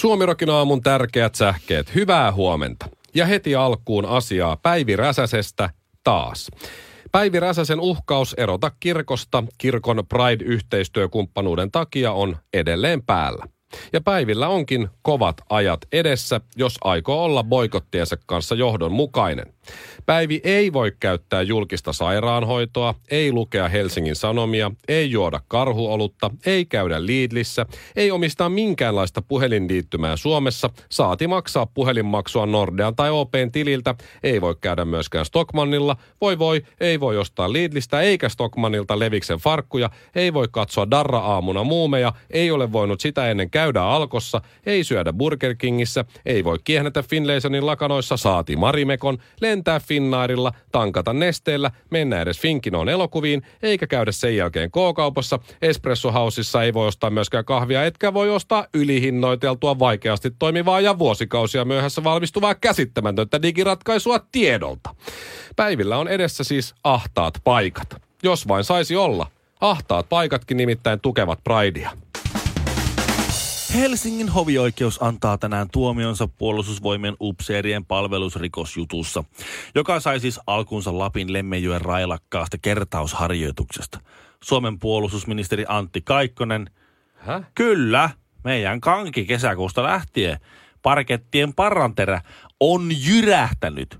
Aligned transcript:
Suomirokin 0.00 0.50
aamun 0.50 0.80
tärkeät 0.80 1.34
sähkeet. 1.34 1.94
Hyvää 1.94 2.32
huomenta. 2.32 2.86
Ja 3.14 3.26
heti 3.26 3.54
alkuun 3.54 4.06
asiaa 4.06 4.56
Päivi 4.56 4.96
Räsäsestä 4.96 5.70
taas. 6.04 6.50
Päivi 7.12 7.40
Räsäsen 7.40 7.80
uhkaus 7.80 8.34
erota 8.38 8.72
kirkosta 8.80 9.44
kirkon 9.58 10.04
Pride-yhteistyökumppanuuden 10.08 11.70
takia 11.70 12.12
on 12.12 12.36
edelleen 12.52 13.02
päällä. 13.02 13.46
Ja 13.92 14.00
Päivillä 14.00 14.48
onkin 14.48 14.88
kovat 15.02 15.36
ajat 15.50 15.80
edessä, 15.92 16.40
jos 16.56 16.74
aikoo 16.84 17.24
olla 17.24 17.44
boikottiensa 17.44 18.16
kanssa 18.26 18.54
johdonmukainen. 18.54 19.54
Päivi 20.06 20.40
ei 20.44 20.72
voi 20.72 20.92
käyttää 21.00 21.42
julkista 21.42 21.92
sairaanhoitoa, 21.92 22.94
ei 23.10 23.32
lukea 23.32 23.68
Helsingin 23.68 24.16
Sanomia, 24.16 24.70
ei 24.88 25.10
juoda 25.10 25.40
karhuolutta, 25.48 26.30
ei 26.46 26.64
käydä 26.64 27.06
Lidlissä, 27.06 27.66
ei 27.96 28.10
omistaa 28.10 28.48
minkäänlaista 28.48 29.22
puhelinliittymää 29.22 30.16
Suomessa, 30.16 30.70
saati 30.90 31.26
maksaa 31.26 31.66
puhelinmaksua 31.66 32.46
Nordean 32.46 32.96
tai 32.96 33.10
OPn 33.10 33.50
tililtä, 33.52 33.94
ei 34.22 34.40
voi 34.40 34.56
käydä 34.60 34.84
myöskään 34.84 35.24
Stockmannilla, 35.24 35.96
voi 36.20 36.38
voi, 36.38 36.62
ei 36.80 37.00
voi 37.00 37.18
ostaa 37.18 37.52
Lidlistä 37.52 38.00
eikä 38.00 38.28
Stockmannilta 38.28 38.98
Leviksen 38.98 39.38
farkkuja, 39.38 39.90
ei 40.14 40.34
voi 40.34 40.48
katsoa 40.50 40.90
Darra-aamuna 40.90 41.64
muumeja, 41.64 42.12
ei 42.30 42.50
ole 42.50 42.72
voinut 42.72 43.00
sitä 43.00 43.30
ennen 43.30 43.50
käydä 43.50 43.82
alkossa, 43.82 44.40
ei 44.66 44.84
syödä 44.84 45.12
Burger 45.12 45.54
Kingissä, 45.56 46.04
ei 46.26 46.44
voi 46.44 46.58
kiehnetä 46.64 47.02
Finlaysonin 47.02 47.66
lakanoissa, 47.66 48.16
saati 48.16 48.56
Marimekon, 48.56 49.18
lentää 49.60 49.80
Finnairilla, 49.80 50.52
tankata 50.72 51.12
nesteellä, 51.12 51.70
mennä 51.90 52.20
edes 52.20 52.40
Finkinoon 52.40 52.88
elokuviin, 52.88 53.42
eikä 53.62 53.86
käydä 53.86 54.12
sen 54.12 54.36
jälkeen 54.36 54.70
K-kaupassa. 54.70 55.38
Espresso 55.62 56.12
Houseissa 56.12 56.62
ei 56.62 56.74
voi 56.74 56.88
ostaa 56.88 57.10
myöskään 57.10 57.44
kahvia, 57.44 57.84
etkä 57.84 58.14
voi 58.14 58.30
ostaa 58.30 58.66
ylihinnoiteltua, 58.74 59.78
vaikeasti 59.78 60.30
toimivaa 60.38 60.80
ja 60.80 60.98
vuosikausia 60.98 61.64
myöhässä 61.64 62.04
valmistuvaa 62.04 62.54
käsittämätöntä 62.54 63.42
digiratkaisua 63.42 64.20
tiedolta. 64.32 64.94
Päivillä 65.56 65.98
on 65.98 66.08
edessä 66.08 66.44
siis 66.44 66.74
ahtaat 66.84 67.34
paikat. 67.44 68.02
Jos 68.22 68.48
vain 68.48 68.64
saisi 68.64 68.96
olla. 68.96 69.26
Ahtaat 69.60 70.08
paikatkin 70.08 70.56
nimittäin 70.56 71.00
tukevat 71.00 71.38
Pridea. 71.44 71.90
Helsingin 73.74 74.28
hovioikeus 74.28 75.02
antaa 75.02 75.38
tänään 75.38 75.68
tuomionsa 75.72 76.28
puolustusvoimien 76.28 77.16
upseerien 77.20 77.84
palvelusrikosjutussa, 77.84 79.24
joka 79.74 80.00
sai 80.00 80.20
siis 80.20 80.40
alkunsa 80.46 80.98
Lapin 80.98 81.32
Lemmenjoen 81.32 81.80
railakkaasta 81.80 82.58
kertausharjoituksesta. 82.62 84.00
Suomen 84.42 84.78
puolustusministeri 84.78 85.64
Antti 85.68 86.00
Kaikkonen, 86.00 86.70
Häh? 87.14 87.42
kyllä, 87.54 88.10
meidän 88.44 88.80
kanki 88.80 89.24
kesäkuusta 89.24 89.82
lähtien, 89.82 90.40
parkettien 90.82 91.54
paranterä 91.54 92.20
on 92.60 92.88
jyrähtänyt, 93.06 93.98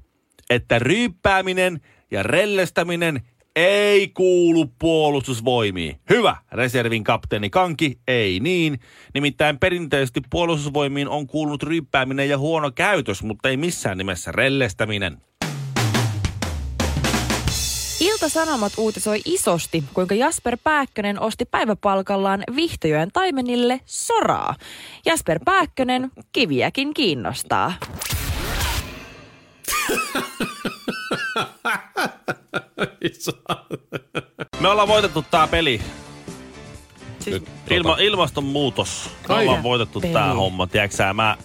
että 0.51 0.79
ryyppääminen 0.79 1.81
ja 2.11 2.23
rellestäminen 2.23 3.21
ei 3.57 4.09
kuulu 4.09 4.67
puolustusvoimiin. 4.79 5.97
Hyvä, 6.11 6.37
reservin 6.53 7.05
kapteeni 7.05 7.51
Kanki, 7.51 7.99
ei 8.09 8.41
niin. 8.41 8.81
Nimittäin 9.15 9.59
perinteisesti 9.59 10.21
puolustusvoimiin 10.31 11.09
on 11.09 11.27
kuulunut 11.27 11.63
ryyppääminen 11.63 12.29
ja 12.29 12.39
huono 12.39 12.71
käytös, 12.71 13.23
mutta 13.23 13.49
ei 13.49 13.57
missään 13.57 13.99
nimessä 13.99 14.33
rellestäminen. 14.33 15.19
Ilta-Sanomat 18.01 18.73
uutisoi 18.77 19.21
isosti, 19.25 19.85
kuinka 19.95 20.15
Jasper 20.15 20.59
Pääkkönen 20.65 21.21
osti 21.21 21.45
päiväpalkallaan 21.45 22.45
Vihtojoen 22.57 23.11
taimenille 23.13 23.81
soraa. 23.87 24.55
Jasper 25.07 25.41
Pääkkönen 25.45 26.11
kiviäkin 26.33 26.95
kiinnostaa. 26.95 27.73
Me 34.61 34.69
ollaan 34.69 34.89
voitettu 34.89 35.25
tää 35.31 35.47
peli. 35.47 35.81
Siis, 37.19 37.43
Ilma, 37.71 37.97
ilmastonmuutos. 37.99 39.11
Me 39.29 39.35
ollaan 39.35 39.63
voitettu 39.63 40.01
Peli. 40.01 40.13
tää 40.13 40.35
homma. 40.35 40.67
Tiedätkö 40.67 41.13
mä... 41.13 41.37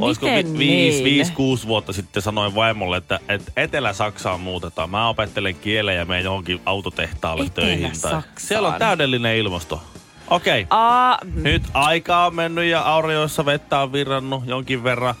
Olisiko 0.00 0.26
Miten 0.26 0.52
vi- 0.52 0.58
viisi, 0.58 1.02
niin? 1.02 1.04
viisi, 1.04 1.32
kuusi 1.32 1.66
vuotta 1.66 1.92
sitten 1.92 2.22
sanoin 2.22 2.54
vaimolle, 2.54 2.96
että, 2.96 3.20
että 3.28 3.52
Etelä-Saksaan 3.56 4.40
muutetaan. 4.40 4.90
Mä 4.90 5.08
opettelen 5.08 5.54
kielen 5.54 5.96
ja 5.96 6.04
menen 6.04 6.24
johonkin 6.24 6.60
autotehtaalle 6.66 7.50
töihin. 7.54 7.92
Tai... 8.02 8.22
Siellä 8.38 8.68
on 8.68 8.74
täydellinen 8.78 9.36
ilmasto. 9.36 9.82
Okei. 10.30 10.62
Okay. 10.62 10.78
Aa, 10.78 11.18
Nyt 11.34 11.62
aika 11.74 12.26
on 12.26 12.34
mennyt 12.34 12.64
ja 12.64 12.80
Aurioissa 12.80 13.44
vettä 13.44 13.78
on 13.78 13.92
virrannut 13.92 14.46
jonkin 14.46 14.84
verran. 14.84 15.14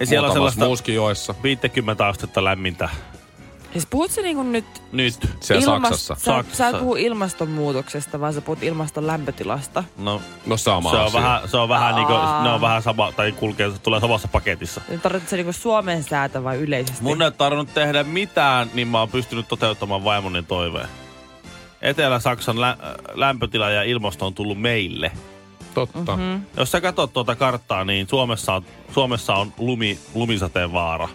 Ja 0.00 0.06
siellä 0.06 0.26
on 0.26 0.28
Muutamassa 0.28 0.34
sellaista 0.34 0.64
muuskin 0.64 0.94
joessa. 0.94 1.34
50 1.42 2.06
astetta 2.06 2.44
lämmintä. 2.44 2.88
Siis 3.72 3.86
puhut 3.86 4.10
sä 4.10 4.22
niinku 4.22 4.42
nyt 4.42 4.64
Nyt. 4.92 5.14
Siellä 5.40 5.64
ilmas- 5.64 5.88
Saksassa. 5.88 6.14
Sä, 6.14 6.24
Saksassa. 6.24 6.56
sä 6.56 6.68
et 6.68 6.78
puhu 6.78 6.96
ilmastonmuutoksesta, 6.96 8.20
vaan 8.20 8.34
sä 8.34 8.40
puhut 8.40 8.62
ilmaston 8.62 9.06
lämpötilasta. 9.06 9.84
No, 9.98 10.20
No 10.46 10.56
sama 10.56 10.90
se 10.90 10.96
on 10.96 11.02
asia. 11.06 11.20
vähän, 11.20 11.48
se 11.48 11.56
on 11.56 11.68
vähän 11.68 11.94
niinku, 11.94 12.12
ne 12.42 12.50
on 12.50 12.60
vähän 12.60 12.82
sama, 12.82 13.12
tai 13.12 13.32
kulkee, 13.32 13.70
tulee 13.82 14.00
samassa 14.00 14.28
paketissa. 14.28 14.80
Nyt 14.88 15.02
tarvitset 15.02 15.30
sä 15.30 15.36
niinku 15.36 15.52
Suomen 15.52 16.02
säätä 16.02 16.44
vai 16.44 16.56
yleisesti? 16.58 17.02
Mun 17.02 17.22
ei 17.22 17.30
tarvinnut 17.30 17.74
tehdä 17.74 18.04
mitään, 18.04 18.70
niin 18.74 18.88
mä 18.88 18.98
oon 19.00 19.08
pystynyt 19.08 19.48
toteuttamaan 19.48 20.04
vaimoni 20.04 20.42
toiveen. 20.42 20.88
Etelä-Saksan 21.82 22.60
lä- 22.60 22.76
lämpötila 23.14 23.70
ja 23.70 23.82
ilmasto 23.82 24.26
on 24.26 24.34
tullut 24.34 24.60
meille. 24.60 25.12
Totta. 25.74 26.16
Mm-hmm. 26.16 26.42
Jos 26.56 26.70
sä 26.72 26.80
katsot 26.80 27.12
tuota 27.12 27.36
karttaa, 27.36 27.84
niin 27.84 28.08
Suomessa 28.08 28.54
on, 28.54 28.64
Suomessa 28.94 29.34
on 29.34 29.52
lumi, 29.58 29.98
lumisateen 30.14 30.72
vaara. 30.72 31.08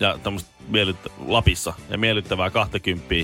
Ja 0.00 0.18
tämmöistä 0.22 0.50
miellyttä, 0.68 1.10
Lapissa. 1.26 1.72
Ja 1.90 1.98
miellyttävää 1.98 2.50
20 2.50 3.14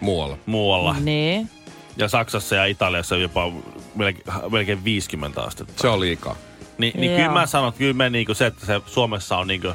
Muualla. 0.00 0.38
muualla. 0.46 0.96
Niin. 1.00 1.50
Ja 1.96 2.08
Saksassa 2.08 2.54
ja 2.54 2.64
Italiassa 2.64 3.16
jopa 3.16 3.52
melkein, 3.94 4.24
melkein 4.50 4.84
50 4.84 5.42
astetta. 5.42 5.72
Se 5.76 5.88
on 5.88 6.00
liikaa. 6.00 6.36
Ni, 6.78 6.92
niin 6.94 7.10
Joo. 7.10 7.16
kyllä 7.18 7.32
mä 7.40 7.46
sanon, 7.46 7.68
että 7.68 7.78
kyllä 7.78 7.92
me 7.92 8.10
niinku 8.10 8.34
se, 8.34 8.46
että 8.46 8.66
se 8.66 8.80
Suomessa 8.86 9.36
on 9.38 9.46
niinku, 9.46 9.68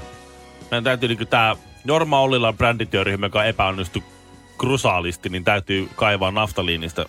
meidän 0.71 0.83
täytyy 0.83 1.09
niinku 1.09 1.25
tää 1.25 1.55
Jorma 1.85 2.19
Ollilan 2.19 2.57
brändityöryhmä, 2.57 3.25
joka 3.25 3.43
epäonnistui 3.43 4.03
krusaalisti, 4.57 5.29
niin 5.29 5.43
täytyy 5.43 5.89
kaivaa 5.95 6.31
naftaliinista. 6.31 7.05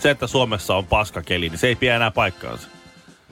Se, 0.00 0.10
että 0.10 0.26
Suomessa 0.26 0.76
on 0.76 0.86
paskakeli, 0.86 1.48
niin 1.48 1.58
se 1.58 1.66
ei 1.66 1.76
pidä 1.76 1.96
enää 1.96 2.10
paikkaansa. 2.10 2.68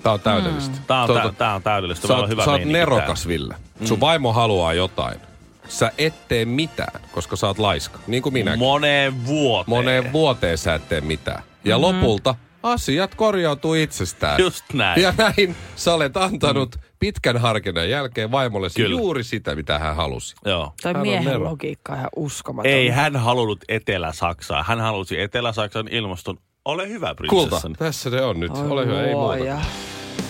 Tää 0.03 0.13
on 0.13 0.21
täydellistä. 0.21 0.79
Tää 0.87 1.01
on, 1.03 1.07
Tota, 1.07 1.21
tää, 1.21 1.33
tää 1.33 1.55
on 1.55 1.63
täydellistä. 1.63 2.07
Sä 2.07 2.13
Meillä 2.13 2.21
oot, 2.21 2.25
on 2.25 2.31
hyvä 2.31 2.45
sä 2.45 2.51
oot 2.51 2.59
meininki 2.59 2.79
nerokas, 2.79 3.23
täällä. 3.23 3.29
Ville. 3.29 3.55
Sun 3.85 4.01
vaimo 4.01 4.33
haluaa 4.33 4.75
jotain. 4.75 5.21
Sä 5.69 5.93
et 5.99 6.29
tee 6.29 6.45
mitään, 6.45 7.01
koska 7.12 7.37
sä 7.37 7.47
oot 7.47 7.59
laiska. 7.59 7.99
Niin 8.06 8.23
kuin 8.23 8.33
minäkin. 8.33 8.59
Moneen 8.59 9.27
vuoteen. 9.27 9.71
Moneen 9.71 10.12
vuoteen 10.12 10.59
sä 10.59 10.75
et 10.75 10.89
tee 10.89 11.01
mitään. 11.01 11.43
Ja 11.65 11.79
mm-hmm. 11.79 11.99
lopulta 12.01 12.34
asiat 12.62 13.15
korjautuu 13.15 13.75
itsestään. 13.75 14.41
Just 14.41 14.65
näin. 14.73 15.03
Ja 15.03 15.15
näin 15.19 15.56
sä 15.76 15.94
olet 15.94 16.17
antanut 16.17 16.76
pitkän 16.99 17.37
harkinnan 17.37 17.91
jälkeen 17.91 18.31
vaimolle 18.31 18.69
juuri 18.88 19.25
sitä, 19.25 19.55
mitä 19.55 19.79
hän 19.79 19.97
halusi. 19.97 20.35
Joo. 20.44 20.73
Toi 20.82 20.93
Hän 20.93 20.97
on 20.97 21.03
miehen 21.03 21.25
nero. 21.25 21.44
logiikka 21.44 21.93
on 21.93 21.99
ihan 21.99 22.11
uskomaton. 22.17 22.73
Ei 22.73 22.88
hän 22.88 23.17
halunnut 23.17 23.65
Etelä-Saksaa. 23.69 24.62
Hän 24.62 24.81
halusi 24.81 25.20
Etelä-Saksan 25.20 25.88
ilmaston. 25.88 26.38
Ole 26.65 26.88
hyvä, 26.88 27.15
Kulta, 27.29 27.47
prinsessani. 27.47 27.75
tässä 27.75 28.11
se 28.11 28.23
on 28.23 28.41
nyt. 28.41 28.50
Oi 28.50 28.70
Ole 28.70 28.87
hyvä, 28.87 29.05
ei 29.05 29.15
muuta. 29.15 29.61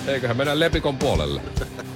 Eiköhän 0.06 0.36
mennä 0.36 0.58
lepikon 0.58 0.96
puolelle. 0.96 1.40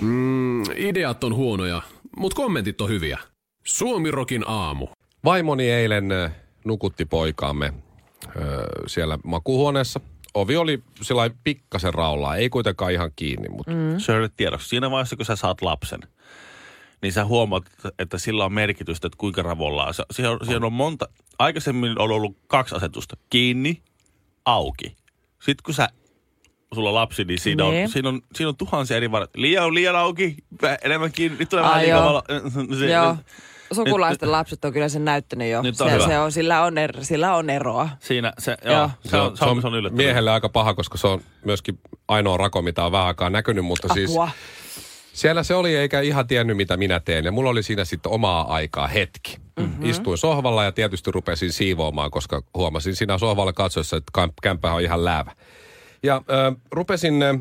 Mm, 0.00 0.62
ideat 0.76 1.24
on 1.24 1.34
huonoja, 1.34 1.82
mutta 2.16 2.36
kommentit 2.36 2.80
on 2.80 2.88
hyviä. 2.88 3.18
Suomirokin 3.64 4.44
aamu. 4.46 4.88
Vaimoni 5.24 5.70
eilen 5.70 6.12
äh, 6.12 6.32
nukutti 6.64 7.04
poikaamme 7.04 7.72
ö, 8.36 8.40
siellä 8.86 9.18
makuuhuoneessa. 9.24 10.00
Ovi 10.34 10.56
oli 10.56 10.82
sillä 11.02 11.30
pikkasen 11.44 11.94
raollaan, 11.94 12.38
ei 12.38 12.50
kuitenkaan 12.50 12.92
ihan 12.92 13.10
kiinni, 13.16 13.48
mutta 13.48 13.72
mm. 13.72 13.98
Shirley 13.98 14.28
tiedoksi. 14.36 14.68
Siinä 14.68 14.90
vaiheessa, 14.90 15.16
kun 15.16 15.26
sä 15.26 15.36
saat 15.36 15.62
lapsen, 15.62 16.00
niin 17.02 17.12
sä 17.12 17.24
huomaat, 17.24 17.64
että 17.98 18.18
sillä 18.18 18.44
on 18.44 18.52
merkitystä, 18.52 19.06
että 19.06 19.18
kuinka 19.18 19.42
ravollaan. 19.42 19.94
Siihen 20.10 20.32
on, 20.32 20.38
siihen 20.44 20.64
on 20.64 20.72
monta, 20.72 21.08
aikaisemmin 21.38 21.98
on 21.98 22.10
ollut 22.10 22.36
kaksi 22.46 22.74
asetusta. 22.74 23.16
Kiinni, 23.30 23.82
auki. 24.44 24.96
Sitten 25.42 25.62
kun 25.64 25.74
sä, 25.74 25.88
sulla 26.74 26.88
on 26.88 26.94
lapsi, 26.94 27.24
niin 27.24 27.38
siinä, 27.40 27.64
on, 27.64 27.70
Niin. 27.74 27.88
siinä, 27.88 28.08
on, 28.08 28.20
siinä 28.34 28.48
on 28.48 28.56
tuhansia 28.56 28.96
eri 28.96 29.10
varat. 29.10 29.30
Liian 29.36 29.64
on 29.64 29.74
liian 29.74 29.96
auki, 29.96 30.36
vä- 30.62 30.78
enemmän 30.84 31.12
kiinni, 31.12 31.38
nyt 31.38 31.48
tulee 31.48 31.64
Ai 31.64 31.70
vähän 31.70 31.82
liikaa 31.82 31.98
joo. 32.00 32.06
valo. 32.08 32.22
Se, 32.78 32.86
Joo. 32.90 33.12
nyt- 33.12 33.26
Sukulaisten 33.72 34.32
lapset 34.32 34.64
on 34.64 34.72
kyllä 34.72 34.88
sen 34.88 35.04
näyttänyt 35.04 35.50
jo. 35.50 35.62
Nyt 35.62 35.80
on 35.80 35.88
se, 35.88 35.94
hyvä. 35.94 36.06
se 36.06 36.18
on, 36.18 36.32
sillä, 36.32 36.62
on 36.62 36.78
er, 36.78 37.04
sillä 37.04 37.34
on 37.34 37.50
eroa. 37.50 37.88
Siinä, 38.00 38.32
se, 38.38 38.56
joo, 38.64 38.74
Joo. 38.74 38.90
Se, 39.04 39.16
on, 39.16 39.36
se, 39.36 39.44
on, 39.44 39.60
se 39.60 39.66
on 39.66 39.74
yllättävää. 39.74 40.04
miehelle 40.04 40.30
aika 40.30 40.48
paha, 40.48 40.74
koska 40.74 40.98
se 40.98 41.06
on 41.06 41.20
myöskin 41.44 41.78
ainoa 42.08 42.36
rako, 42.36 42.62
mitä 42.62 42.84
on 42.84 42.92
vähän 42.92 43.06
aikaa 43.06 43.30
näkynyt, 43.30 43.64
mutta 43.64 43.88
siis 43.94 44.10
Apua. 44.10 44.30
siellä 45.12 45.42
se 45.42 45.54
oli 45.54 45.76
eikä 45.76 46.00
ihan 46.00 46.26
tiennyt, 46.26 46.56
mitä 46.56 46.76
minä 46.76 47.00
teen. 47.00 47.24
Ja 47.24 47.32
mulla 47.32 47.50
oli 47.50 47.62
siinä 47.62 47.84
sitten 47.84 48.12
omaa 48.12 48.54
aikaa 48.54 48.86
hetki. 48.86 49.36
Mm-hmm. 49.60 49.90
Istuin 49.90 50.18
sohvalla 50.18 50.64
ja 50.64 50.72
tietysti 50.72 51.10
rupesin 51.12 51.52
siivoamaan, 51.52 52.10
koska 52.10 52.42
huomasin 52.54 52.96
siinä 52.96 53.18
sohvalla 53.18 53.52
katsoessa, 53.52 53.96
että 53.96 54.28
kämpä 54.42 54.72
on 54.72 54.82
ihan 54.82 55.04
läävä. 55.04 55.32
Ja 56.02 56.22
äh, 56.26 56.54
rupesin, 56.74 57.22
äh, 57.22 57.38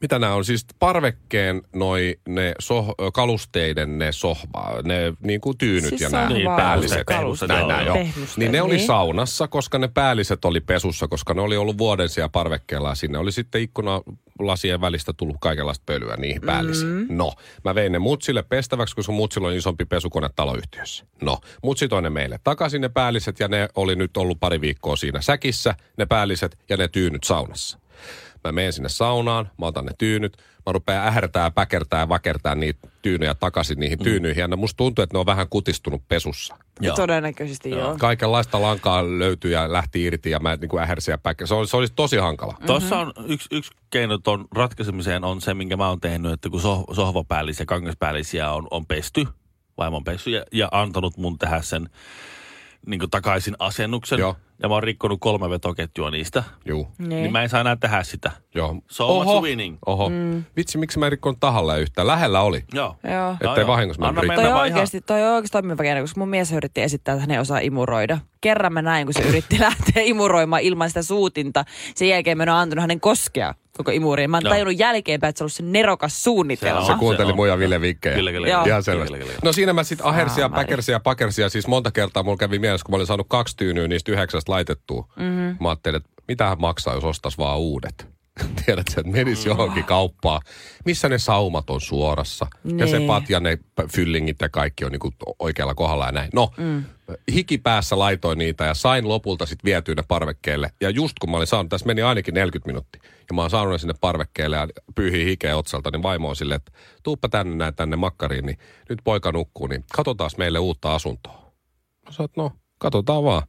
mitä 0.00 0.18
nämä 0.18 0.34
on, 0.34 0.44
siis 0.44 0.66
parvekkeen 0.78 1.62
noi, 1.74 2.18
ne 2.28 2.54
soh, 2.58 2.94
kalusteiden 3.12 3.98
ne 3.98 4.12
sohva, 4.12 4.82
ne 4.84 5.12
niin 5.20 5.40
kuin 5.40 5.58
tyynyt 5.58 5.88
Siis 5.88 6.00
ja 6.00 6.08
nämä 6.08 6.28
Niin, 6.28 6.46
päälliset. 6.56 7.04
kalusteet, 7.04 7.48
Näin, 7.48 7.68
näin, 7.68 7.86
joo. 7.86 7.96
Niin 8.36 8.52
ne 8.52 8.62
oli 8.62 8.76
niin. 8.76 8.86
saunassa, 8.86 9.48
koska 9.48 9.78
ne 9.78 9.88
päälliset 9.88 10.44
oli 10.44 10.60
pesussa, 10.60 11.08
koska 11.08 11.34
ne 11.34 11.40
oli 11.40 11.56
ollut 11.56 11.78
vuoden 11.78 12.08
siellä 12.08 12.28
parvekkeella 12.28 12.88
ja 12.88 12.94
sinne 12.94 13.18
oli 13.18 13.32
sitten 13.32 13.62
ikkunalasien 13.62 14.80
välistä 14.80 15.12
tullut 15.12 15.36
kaikenlaista 15.40 15.82
pölyä 15.86 16.16
niihin 16.16 16.42
päällisiin. 16.42 16.92
Mm. 16.92 17.06
No, 17.10 17.32
mä 17.64 17.74
vein 17.74 17.92
ne 17.92 17.98
mutsille 17.98 18.42
pestäväksi, 18.42 18.96
koska 18.96 19.12
mutsilla 19.12 19.48
on 19.48 19.54
isompi 19.54 19.84
pesukone 19.84 20.28
taloyhtiössä. 20.36 21.04
No, 21.22 21.38
mutsi 21.62 21.88
toi 21.88 22.02
ne 22.02 22.10
meille 22.10 22.40
takaisin 22.44 22.80
ne 22.80 22.88
päälliset 22.88 23.40
ja 23.40 23.48
ne 23.48 23.68
oli 23.76 23.96
nyt 23.96 24.16
ollut 24.16 24.40
pari 24.40 24.60
viikkoa 24.60 24.96
siinä 24.96 25.20
säkissä, 25.20 25.74
ne 25.96 26.06
päälliset 26.06 26.58
ja 26.68 26.76
ne 26.76 26.88
tyynyt 26.88 27.24
saunassa. 27.24 27.78
Mä 28.44 28.52
menen 28.52 28.72
sinne 28.72 28.88
saunaan, 28.88 29.50
mä 29.58 29.66
otan 29.66 29.86
ne 29.86 29.92
tyynyt, 29.98 30.36
mä 30.66 30.72
rupean 30.72 31.06
ähertää, 31.06 31.44
ja 31.44 31.50
päkertää 31.50 32.00
ja 32.00 32.08
vakertää 32.08 32.54
niitä 32.54 32.88
tyynejä 33.02 33.34
takaisin 33.34 33.80
niihin 33.80 33.98
tyynyihin. 33.98 34.40
Ja 34.40 34.48
ne 34.48 34.56
musta 34.56 34.76
tuntuu, 34.76 35.02
että 35.02 35.14
ne 35.14 35.18
on 35.18 35.26
vähän 35.26 35.48
kutistunut 35.48 36.02
pesussa. 36.08 36.56
Joo. 36.80 36.96
Todennäköisesti 36.96 37.70
joo. 37.70 37.96
Kaikenlaista 37.98 38.62
lankaa 38.62 39.04
löytyi 39.04 39.52
ja 39.52 39.72
lähti 39.72 40.04
irti 40.04 40.30
ja 40.30 40.40
mä 40.40 40.56
niin 40.56 40.68
kuin 40.68 40.82
ähersin 40.82 41.12
ja 41.12 41.18
päkkä. 41.18 41.46
Se 41.46 41.54
oli, 41.54 41.66
se 41.66 41.76
oli 41.76 41.86
tosi 41.96 42.16
hankala. 42.16 42.54
Tuossa 42.66 42.98
on 42.98 43.12
yksi, 43.26 43.48
yksi 43.52 43.70
keino 43.90 44.18
tuon 44.18 44.44
ratkaisemiseen 44.54 45.24
on 45.24 45.40
se, 45.40 45.54
minkä 45.54 45.76
mä 45.76 45.88
oon 45.88 46.00
tehnyt, 46.00 46.32
että 46.32 46.50
kun 46.50 46.60
soh- 46.60 46.94
sohvapäällisiä 46.94 47.62
ja 47.62 47.66
kangaspäällisiä 47.66 48.50
on, 48.50 48.68
on 48.70 48.86
pesty, 48.86 49.26
vaimo 49.78 49.96
on 49.96 50.04
pesty 50.04 50.30
ja, 50.30 50.44
ja 50.52 50.68
antanut 50.72 51.16
mun 51.16 51.38
tehdä 51.38 51.62
sen 51.62 51.90
niin 52.86 53.00
kuin 53.00 53.10
takaisin 53.10 53.56
asennuksen. 53.58 54.18
Joo. 54.18 54.36
Ja 54.62 54.68
mä 54.68 54.74
oon 54.74 54.82
rikkonut 54.82 55.20
kolme 55.20 55.50
vetoketjua 55.50 56.10
niistä. 56.10 56.42
Juu. 56.64 56.88
Niin. 56.98 57.08
Niin 57.08 57.32
mä 57.32 57.42
en 57.42 57.48
saa 57.48 57.60
enää 57.60 57.76
tehdä 57.76 58.02
sitä. 58.02 58.30
Joo. 58.54 58.76
So 58.90 59.24
much 59.24 59.42
winning. 59.42 59.78
Oho. 59.86 60.08
Mm. 60.08 60.44
Vitsi, 60.56 60.78
miksi 60.78 60.98
mä 60.98 61.06
en 61.06 61.12
rikkonut 61.12 61.40
tahalle 61.40 61.80
yhtään? 61.80 62.06
Lähellä 62.06 62.40
oli. 62.40 62.64
Joo. 62.74 62.96
Joo. 63.12 63.32
Ettei 63.32 63.62
joo. 63.62 63.66
vahingossa 63.66 64.02
mennyt 64.02 64.30
Anna 64.30 64.34
Toi 64.34 64.60
oikeasti, 64.60 65.00
toi 65.00 65.22
on 65.22 65.28
oikeasti 65.28 65.52
toimiva 65.52 65.82
keino, 65.82 66.00
koska 66.00 66.20
mun 66.20 66.28
mies 66.28 66.52
yritti 66.52 66.82
esittää, 66.82 67.12
että 67.12 67.20
hän 67.20 67.30
ei 67.30 67.38
osaa 67.38 67.58
imuroida. 67.58 68.18
Kerran 68.40 68.72
mä 68.72 68.82
näin, 68.82 69.06
kun 69.06 69.14
se 69.14 69.20
yritti 69.28 69.60
lähteä 69.68 70.02
imuroimaan 70.02 70.62
ilman 70.62 70.90
sitä 70.90 71.02
suutinta. 71.02 71.64
Sen 71.94 72.08
jälkeen 72.08 72.36
mä 72.36 72.42
en 72.42 72.48
ole 72.48 72.58
antanut 72.58 72.80
hänen 72.82 73.00
koskea 73.00 73.54
koko 73.76 73.90
imuriin. 73.90 74.30
Mä 74.30 74.36
oon 74.36 74.44
Joo. 74.44 74.50
tajunnut 74.52 74.78
jälkeenpäin, 74.78 75.28
että 75.28 75.38
se 75.38 75.42
on 75.42 75.44
ollut 75.44 75.52
se 75.52 75.62
nerokas 75.62 76.24
suunnitelma. 76.24 76.80
Se 76.80 76.86
Se 76.92 76.98
kuunteli 76.98 77.26
se 77.26 77.30
on. 77.32 77.36
mun 77.36 77.48
ja 77.48 77.58
Ville 77.58 77.80
vinkkejä. 77.80 78.14
Kyllä, 78.14 78.32
kyllä, 78.32 78.48
Joo. 78.48 78.58
kyllä. 78.62 78.72
Ihan 78.72 78.82
selvästi. 78.82 79.12
kyllä, 79.12 79.24
kyllä. 79.26 79.38
No 79.44 79.52
siinä 79.52 79.72
mä 79.72 79.82
sitten 79.84 80.06
ja 80.92 81.00
pakersin 81.00 81.42
ja 81.42 81.48
siis 81.48 81.66
monta 81.66 81.90
kertaa 81.90 82.22
mulla 82.22 82.36
kävi 82.36 82.58
mielessä, 82.58 82.84
kun 82.84 82.92
mä 82.92 82.96
olin 82.96 83.06
saanut 83.06 83.26
kaksi 83.30 83.56
tyynyä 83.56 83.88
niistä 83.88 84.12
yhdeksästä 84.12 84.52
laitettua. 84.52 85.08
Mm-hmm. 85.16 85.56
Mä 85.60 85.68
ajattelin, 85.68 85.96
että 85.96 86.10
mitähän 86.28 86.60
maksaa, 86.60 86.94
jos 86.94 87.04
ostas 87.04 87.38
vaan 87.38 87.58
uudet. 87.58 88.06
Tiedät 88.66 88.88
sä, 88.88 89.00
että 89.00 89.12
menisi 89.12 89.48
johonkin 89.48 89.84
kauppaan, 89.84 90.40
missä 90.84 91.08
ne 91.08 91.18
saumat 91.18 91.70
on 91.70 91.80
suorassa. 91.80 92.46
Ja 92.76 92.86
se 92.86 92.98
Niin. 92.98 93.06
patja, 93.06 93.40
ne 93.40 93.58
fyllingit 93.92 94.36
ja 94.40 94.48
kaikki 94.48 94.84
on 94.84 94.92
niinku 94.92 95.12
oikealla 95.38 95.74
kohdalla 95.74 96.06
ja 96.06 96.12
näin. 96.12 96.28
No, 96.34 96.50
mm. 96.56 96.84
Hiki 97.34 97.58
päässä 97.58 97.98
laitoin 97.98 98.38
niitä 98.38 98.64
ja 98.64 98.74
sain 98.74 99.08
lopulta 99.08 99.46
sitten 99.46 99.64
vietyä 99.64 99.94
ne 99.94 100.02
parvekkeelle. 100.08 100.70
Ja 100.80 100.90
just 100.90 101.18
kun 101.20 101.30
mä 101.30 101.36
olin 101.36 101.46
saanut, 101.46 101.70
tässä 101.70 101.86
meni 101.86 102.02
ainakin 102.02 102.34
40 102.34 102.66
minuuttia. 102.66 103.02
Ja 103.04 103.34
mä 103.34 103.40
oon 103.40 103.50
saanut 103.50 103.72
ne 103.72 103.78
sinne 103.78 103.94
parvekkeelle 104.00 104.56
ja 104.56 104.68
pyyhii 104.94 105.24
hikeä 105.24 105.56
otsalta, 105.56 105.90
niin 105.90 106.02
vaimo 106.02 106.28
on 106.28 106.36
silleen, 106.36 106.56
että 106.56 106.72
tuuppa 107.02 107.28
tänne 107.28 107.56
näin 107.56 107.74
tänne 107.74 107.96
makkariin, 107.96 108.46
niin 108.46 108.58
nyt 108.88 108.98
poika 109.04 109.32
nukkuu, 109.32 109.66
niin 109.66 109.84
katsotaan 109.92 110.30
meille 110.38 110.58
uutta 110.58 110.94
asuntoa. 110.94 111.52
Mä 112.04 112.12
sanoin, 112.12 112.30
no, 112.36 112.52
katsotaan 112.78 113.24
vaan. 113.24 113.42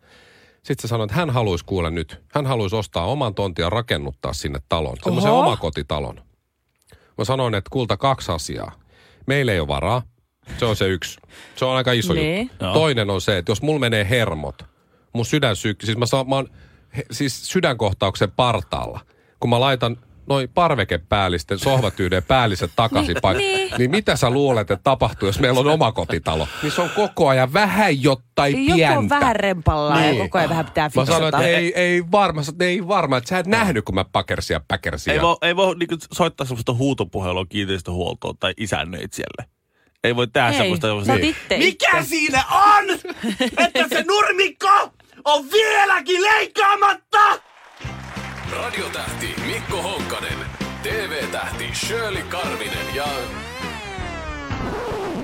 Sitten 0.55 0.81
se 0.81 0.87
sanoi, 0.87 1.05
että 1.05 1.15
hän 1.15 1.29
haluaisi 1.29 1.65
kuulla 1.65 1.89
nyt, 1.89 2.21
hän 2.33 2.45
haluaisi 2.45 2.75
ostaa 2.75 3.05
oman 3.05 3.35
tontin 3.35 3.63
ja 3.63 3.69
rakennuttaa 3.69 4.33
sinne 4.33 4.59
talon, 4.69 4.97
semmoisen 5.03 5.31
omakotitalon. 5.31 6.21
Mä 7.17 7.25
sanoin, 7.25 7.55
että 7.55 7.69
kulta 7.69 7.97
kaksi 7.97 8.31
asiaa. 8.31 8.71
Meillä 9.27 9.51
ei 9.51 9.59
ole 9.59 9.67
varaa. 9.67 10.01
Se 10.57 10.65
on 10.65 10.75
se 10.75 10.87
yksi. 10.87 11.19
Se 11.55 11.65
on 11.65 11.75
aika 11.77 11.91
iso 11.91 12.13
Niin. 12.13 12.39
juttu. 12.49 12.65
Joo. 12.65 12.73
Toinen 12.73 13.09
on 13.09 13.21
se, 13.21 13.37
että 13.37 13.51
jos 13.51 13.61
mulla 13.61 13.79
menee 13.79 14.07
hermot, 14.09 14.65
mun 15.13 15.25
sydän 15.25 15.55
syk... 15.55 15.81
Siis 15.81 15.97
mä, 15.97 16.05
saan, 16.05 16.29
mä 16.29 16.35
oon 16.35 16.49
he, 16.97 17.05
siis 17.11 17.47
sydänkohtauksen 17.49 18.31
partaalla. 18.31 18.99
Kun 19.39 19.49
mä 19.49 19.59
laitan 19.59 19.97
noin 20.29 20.49
parvekepäällisten 20.53 21.59
sohvatyyden 21.59 22.23
päälliset 22.23 22.71
takaisin 22.75 23.13
Niin, 23.13 23.21
paikalle. 23.21 23.47
niin. 23.57 23.71
Niin 23.77 23.91
mitä 23.91 24.15
sä 24.15 24.29
luulet, 24.29 24.71
että 24.71 24.83
tapahtuu, 24.83 25.27
jos 25.29 25.39
meillä 25.39 25.59
on 25.59 25.67
omakotitalo? 25.67 26.47
Niin 26.63 26.71
se 26.71 26.81
on 26.81 26.89
koko 26.89 27.27
ajan 27.27 27.53
vähän 27.53 28.03
jotain 28.03 28.65
Joku 28.65 28.75
pientä. 28.75 28.97
on 28.99 29.09
vähän 29.09 29.35
rempallaan 29.35 30.01
Niin. 30.01 30.17
ja 30.17 30.23
koko 30.23 30.37
ajan 30.37 30.49
vähän 30.49 30.65
pitää 30.65 30.85
Mä 30.85 30.89
fiksata. 30.89 31.11
sanoin, 31.11 31.35
että 31.35 31.47
ei, 31.47 31.73
ei 31.75 32.03
varma, 32.11 32.41
ei 32.59 32.87
varma, 32.87 33.17
että 33.17 33.29
sä 33.29 33.39
et 33.39 33.47
nähnyt, 33.47 33.85
kun 33.85 33.95
mä 33.95 34.05
pakersin 34.11 34.53
ja 34.55 34.61
päkersin. 34.67 35.13
Ei 35.13 35.21
voi, 35.21 35.35
ei 35.41 35.55
voi 35.55 35.75
niinku 35.75 35.95
soittaa 36.13 36.47
semmoista 36.47 36.73
huutopuhelua 36.73 37.45
kiinteistöhuoltoon 37.45 38.35
tai 38.39 38.53
isännöitsijälle. 38.57 39.45
Ei 40.03 40.15
voi 40.15 40.27
tehdä 40.27 40.53
semmoista. 40.53 40.87
itse 41.21 41.57
Mikä 41.57 41.97
itse. 41.97 42.09
siinä 42.09 42.43
on, 42.47 42.83
että 43.57 43.87
se 43.89 44.03
nurmikko 44.03 44.93
on 45.25 45.51
vieläkin 45.51 46.23
leikkaamatta? 46.23 47.39
Radiotähti 48.51 49.35
Mikko 49.45 49.81
Honkanen, 49.81 50.37
TV-tähti 50.83 51.69
Shirley 51.73 52.23
Karvinen 52.23 52.95
ja 52.95 53.05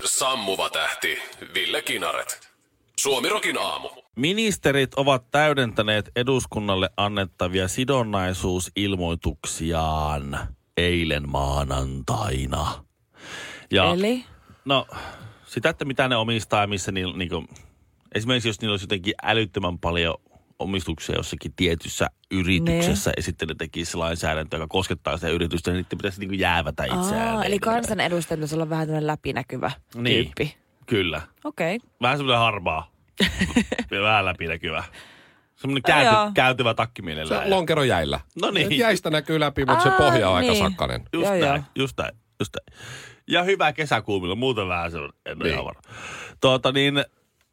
sammuva 0.06 0.70
tähti 0.70 1.18
Ville 1.54 1.82
Kinaret. 1.82 2.50
Suomirokin 3.00 3.58
aamu. 3.58 3.90
Ministerit 4.16 4.94
ovat 4.94 5.32
täydentäneet 5.32 6.12
eduskunnalle 6.16 6.90
annettavia 6.98 7.68
sidonnaisuusilmoituksiaan 7.68 10.48
eilen 10.78 11.30
maanantaina. 11.30 12.84
Ja, 13.72 13.94
Eli? 13.94 14.26
No, 14.66 14.88
sitä, 15.46 15.70
että 15.70 15.86
mitä 15.86 16.08
ne 16.08 16.16
omistaa 16.16 16.62
ja 16.62 16.68
missä 16.68 16.92
niillä, 16.92 17.18
niin 17.18 17.30
kuin, 17.30 17.48
esimerkiksi 18.16 18.50
jos 18.50 18.62
niillä 18.62 18.74
olisi 18.74 18.84
jotenkin 18.84 19.14
älyttömän 19.24 19.80
paljon 19.80 20.16
omistuksia 20.60 21.16
jossakin 21.16 21.54
tietyssä 21.56 22.08
yrityksessä 22.32 23.12
ja 23.18 23.24
sitten 23.24 23.48
ne 23.48 23.56
tekisi 23.58 23.98
lainsäädäntö, 23.98 24.56
joka 24.58 24.68
koskettaa 24.68 25.18
sitä 25.18 25.30
yritystä, 25.30 25.72
niin 25.72 25.76
niiden 25.78 25.98
pitäisi 25.98 26.20
niin 26.20 26.30
kuin 26.30 26.40
jäävätä 26.40 26.84
itseään. 26.86 27.36
Aa, 27.38 27.44
eli 27.44 27.60
kansanedustajat 27.60 28.40
pitäisi 28.40 28.56
olla 28.56 28.70
vähän 28.70 28.88
tämmöinen 28.88 29.08
läpinäkyvä 29.08 29.72
Niin. 29.96 30.26
tyyppi. 30.26 30.58
Kyllä. 30.86 31.22
Okei. 31.44 31.76
Okay. 31.76 31.90
Vähän 32.02 32.18
semmoinen 32.18 32.40
harmaa. 32.40 32.92
vähän 34.04 34.26
läpinäkyvä. 34.26 34.84
Semmoinen 35.56 35.84
Joo. 35.88 35.96
käänty, 36.04 36.34
kääntyvä 36.34 36.74
takki 36.74 37.02
Se 37.02 37.06
mielellään. 37.06 37.44
on 37.44 37.50
lonkero 37.50 37.84
jäillä. 37.84 38.20
No 38.42 38.52
niin. 38.52 38.78
Jäistä 38.78 39.10
näkyy 39.10 39.40
läpi, 39.40 39.66
mutta 39.66 39.84
se 39.84 39.90
Aa, 39.90 39.98
pohja 39.98 40.30
on 40.30 40.36
aika 40.36 40.52
niin. 40.52 40.64
sakkanen. 40.64 41.02
Just 41.14 41.26
Joo, 41.26 41.32
näin, 41.40 41.44
joo. 41.44 41.64
just 41.76 41.98
näin, 41.98 42.16
just 42.40 42.54
näin. 42.56 42.82
Ja 43.28 43.44
hyvä 43.44 43.74
kesäkuumilla, 43.74 44.36
muuten 44.36 44.68
vähän 44.68 44.92
se 44.92 44.98
on, 44.98 45.10
en 45.26 45.42
ole 45.42 45.52
Niin. 45.52 45.76
Tuota 46.42 46.72
niin, 46.72 47.06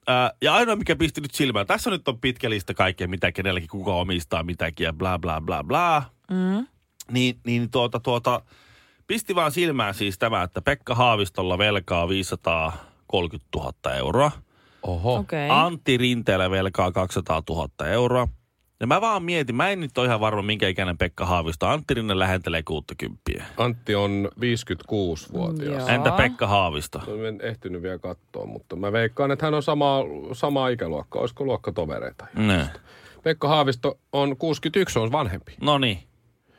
ää, 0.06 0.32
ja 0.42 0.54
ainoa 0.54 0.76
mikä 0.76 0.96
pisti 0.96 1.20
nyt 1.20 1.34
silmään, 1.34 1.66
tässä 1.66 1.90
nyt 1.90 2.08
on 2.08 2.20
pitkä 2.20 2.50
lista 2.50 2.74
kaikkea, 2.74 3.08
mitä 3.08 3.32
kenelläkin, 3.32 3.68
kuka 3.68 3.94
omistaa 3.94 4.42
mitäkin 4.42 4.84
ja 4.84 4.92
bla 4.92 5.18
bla 5.18 5.40
bla 5.40 5.64
bla. 5.64 6.02
Mm. 6.30 6.66
Niin, 7.10 7.40
niin 7.46 7.70
tuota, 7.70 8.00
tuota, 8.00 8.42
pisti 9.06 9.34
vaan 9.34 9.52
silmään 9.52 9.94
siis 9.94 10.18
tämä, 10.18 10.42
että 10.42 10.62
Pekka 10.62 10.94
Haavistolla 10.94 11.58
velkaa 11.58 12.08
530 12.08 13.48
000 13.56 13.94
euroa. 13.96 14.30
Oho. 14.82 15.14
Okei. 15.16 15.48
Antti 15.50 15.96
Rinteellä 15.96 16.50
velkaa 16.50 16.92
200 16.92 17.42
000 17.48 17.86
euroa. 17.86 18.28
Ja 18.80 18.86
mä 18.86 19.00
vaan 19.00 19.22
mietin, 19.22 19.56
mä 19.56 19.68
en 19.70 19.80
nyt 19.80 19.98
ole 19.98 20.06
ihan 20.06 20.20
varma, 20.20 20.42
minkä 20.42 20.68
ikäinen 20.68 20.98
Pekka 20.98 21.26
Haavisto. 21.26 21.66
Antti 21.66 21.94
Rinne 21.94 22.18
lähentelee 22.18 22.62
60. 22.62 23.20
Antti 23.56 23.94
on 23.94 24.28
56-vuotias. 24.40 25.78
Joo. 25.78 25.88
Entä 25.88 26.10
Pekka 26.10 26.46
Haavisto? 26.46 27.02
No, 27.06 27.24
En 27.26 27.40
ehtinyt 27.42 27.82
vielä 27.82 27.98
katsoa, 27.98 28.46
mutta 28.46 28.76
mä 28.76 28.92
veikkaan, 28.92 29.30
että 29.30 29.46
hän 29.46 29.54
on 29.54 29.62
sama, 29.62 29.98
sama 30.32 30.68
ikäluokka. 30.68 31.18
Olisiko 31.18 31.44
luokkatovereita? 31.44 32.26
Ne. 32.34 32.68
Pekka 33.22 33.48
Haavisto 33.48 33.98
on 34.12 34.36
61, 34.36 34.98
on 34.98 35.12
vanhempi. 35.12 35.54
No 35.60 35.78
niin. 35.78 35.98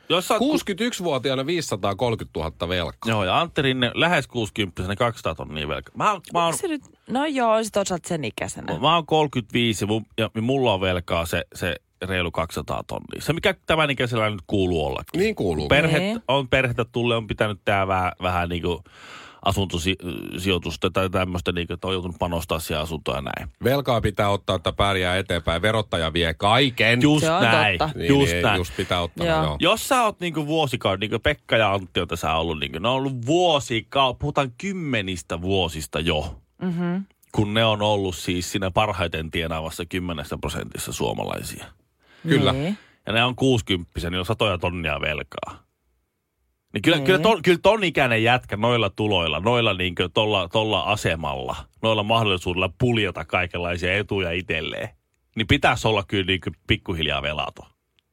Jos 0.09 0.27
sä 0.27 0.33
oot 0.33 0.61
61-vuotiaana 0.61 1.45
530 1.45 2.39
000 2.39 2.69
velkaa. 2.69 3.09
Joo, 3.11 3.23
ja 3.23 3.39
Antti 3.39 3.61
Rinne 3.61 3.91
lähes 3.93 4.27
60 4.27 4.95
200 4.95 5.35
tonnia 5.35 5.67
velka. 5.67 5.91
Mä, 5.95 6.11
oon- 6.11 6.21
mä, 6.33 6.45
oon, 6.45 6.53
Se 6.57 6.67
nyt, 6.67 6.81
no 7.09 7.25
joo, 7.25 7.63
sit 7.63 7.77
osaat 7.77 8.05
sen 8.05 8.23
ikäisenä. 8.25 8.79
mä 8.79 8.95
oon 8.95 9.05
35 9.05 9.83
ja, 9.83 9.87
mun, 9.87 10.05
ja 10.17 10.29
mulla 10.41 10.73
on 10.73 10.81
velkaa 10.81 11.25
se, 11.25 11.45
se 11.55 11.75
reilu 12.01 12.31
200 12.31 12.83
tonnia. 12.87 13.21
Se 13.21 13.33
mikä 13.33 13.55
tämän 13.65 13.89
ikäisellä 13.91 14.29
nyt 14.29 14.41
kuuluu 14.47 14.85
ollakin. 14.85 15.19
Niin 15.19 15.35
kuuluu. 15.35 15.67
Perhe, 15.67 15.99
Niin. 15.99 16.21
on 16.27 16.47
perhettä 16.47 16.85
tulle, 16.85 17.15
on 17.15 17.27
pitänyt 17.27 17.59
tää 17.65 17.87
vähän, 17.87 18.11
vähän 18.21 18.49
niin 18.49 18.61
kuin 18.61 18.79
asuntosijoitusta 19.45 20.89
tai 20.89 21.09
tämmöistä, 21.09 21.51
niin 21.51 21.67
kuin, 21.67 21.75
että 21.75 21.87
on 21.87 21.93
joutunut 21.93 22.19
panostaa 22.19 22.59
siihen 22.59 22.81
asuntoon 22.83 23.17
ja 23.17 23.21
näin. 23.37 23.49
Velkaa 23.63 24.01
pitää 24.01 24.29
ottaa, 24.29 24.55
että 24.55 24.71
pärjää 24.73 25.17
eteenpäin. 25.17 25.61
Verottaja 25.61 26.13
vie 26.13 26.33
kaiken. 26.33 27.01
Just 27.01 27.25
Se 27.25 27.31
on 27.31 27.43
näin. 27.43 27.77
totta. 27.77 27.97
Niin, 27.99 28.07
just 28.09 28.31
niin, 28.31 28.43
näin. 28.43 28.57
Just 28.57 28.75
pitää 28.77 29.01
ottaa, 29.01 29.27
Joo. 29.27 29.43
joo. 29.43 29.57
Jos 29.59 29.87
sä 29.87 30.03
oot 30.03 30.19
niinku 30.19 30.47
vuosikauden, 30.47 30.99
niin 30.99 31.09
kuin 31.09 31.21
Pekka 31.21 31.57
ja 31.57 31.73
Antti 31.73 31.99
on 31.99 32.07
tässä 32.07 32.33
ollut, 32.35 32.59
niinku, 32.59 32.79
ne 32.79 32.87
on 32.87 32.95
ollut 32.95 33.25
vuosikauden, 33.25 34.19
puhutaan 34.19 34.51
kymmenistä 34.57 35.41
vuosista 35.41 35.99
jo, 35.99 36.37
Mm-hmm. 36.61 37.05
kun 37.31 37.53
ne 37.53 37.65
on 37.65 37.81
ollut 37.81 38.15
siis 38.15 38.51
siinä 38.51 38.71
parhaiten 38.71 39.31
tienaavassa 39.31 39.85
kymmenessä 39.85 40.37
prosentissa 40.41 40.93
suomalaisia. 40.93 41.65
Kyllä. 42.29 42.51
Niin. 42.53 42.77
Ja 43.07 43.13
ne 43.13 43.23
on 43.23 43.35
60 43.35 43.91
niin 44.09 44.19
on 44.19 44.25
satoja 44.25 44.57
tonnia 44.57 45.01
velkaa. 45.01 45.63
Niin 46.73 46.81
kyllä, 46.81 46.97
Niin. 46.97 47.05
kyllä, 47.05 47.19
ton, 47.19 47.41
kyllä 47.41 47.59
ton 47.61 47.83
ikäinen 47.83 48.23
jätkä 48.23 48.57
noilla 48.57 48.89
tuloilla, 48.89 49.39
noilla 49.39 49.73
niin 49.73 49.95
tolla, 50.13 50.47
tolla 50.47 50.81
asemalla, 50.81 51.55
noilla 51.81 52.03
mahdollisuudella 52.03 52.69
puljata 52.79 53.25
kaikenlaisia 53.25 53.97
etuja 53.97 54.31
itselleen, 54.31 54.89
niin 55.35 55.47
pitäisi 55.47 55.87
olla 55.87 56.03
kyllä 56.07 56.25
niin 56.25 56.41
pikkuhiljaa 56.67 57.21
velato. 57.21 57.67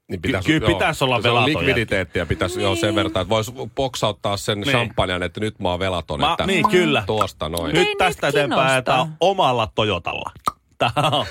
Niin 0.09 0.21
Ky- 0.23 0.33
kyllä 0.47 0.67
pitäisi 0.67 1.05
olla 1.05 1.23
Se 1.23 1.29
on 1.31 1.35
velaton 1.35 1.61
likviditeettiä 1.67 2.27
pitäisi 2.27 2.62
joo, 2.62 2.77
sen 2.77 2.95
verran, 2.95 3.07
että 3.07 3.29
voisi 3.29 3.53
poksauttaa 3.75 4.37
sen 4.37 4.61
Niin. 4.61 4.71
champagnen, 4.71 5.23
että 5.23 5.41
nyt 5.41 5.59
mä 5.59 5.69
oon 5.71 5.79
velaton. 5.79 6.21
Mä- 6.21 6.31
että 6.33 6.47
niin, 6.47 6.69
kyllä. 6.71 7.03
Tuosta 7.07 7.49
noin. 7.49 7.75
Nyt 7.75 7.88
tästä 7.99 8.29
eteenpäin 8.29 8.71
ajetaan 8.73 9.17
omalla 9.21 9.69
Toyotalla. 9.75 10.31
Tämä 10.79 11.09
on, 11.12 11.27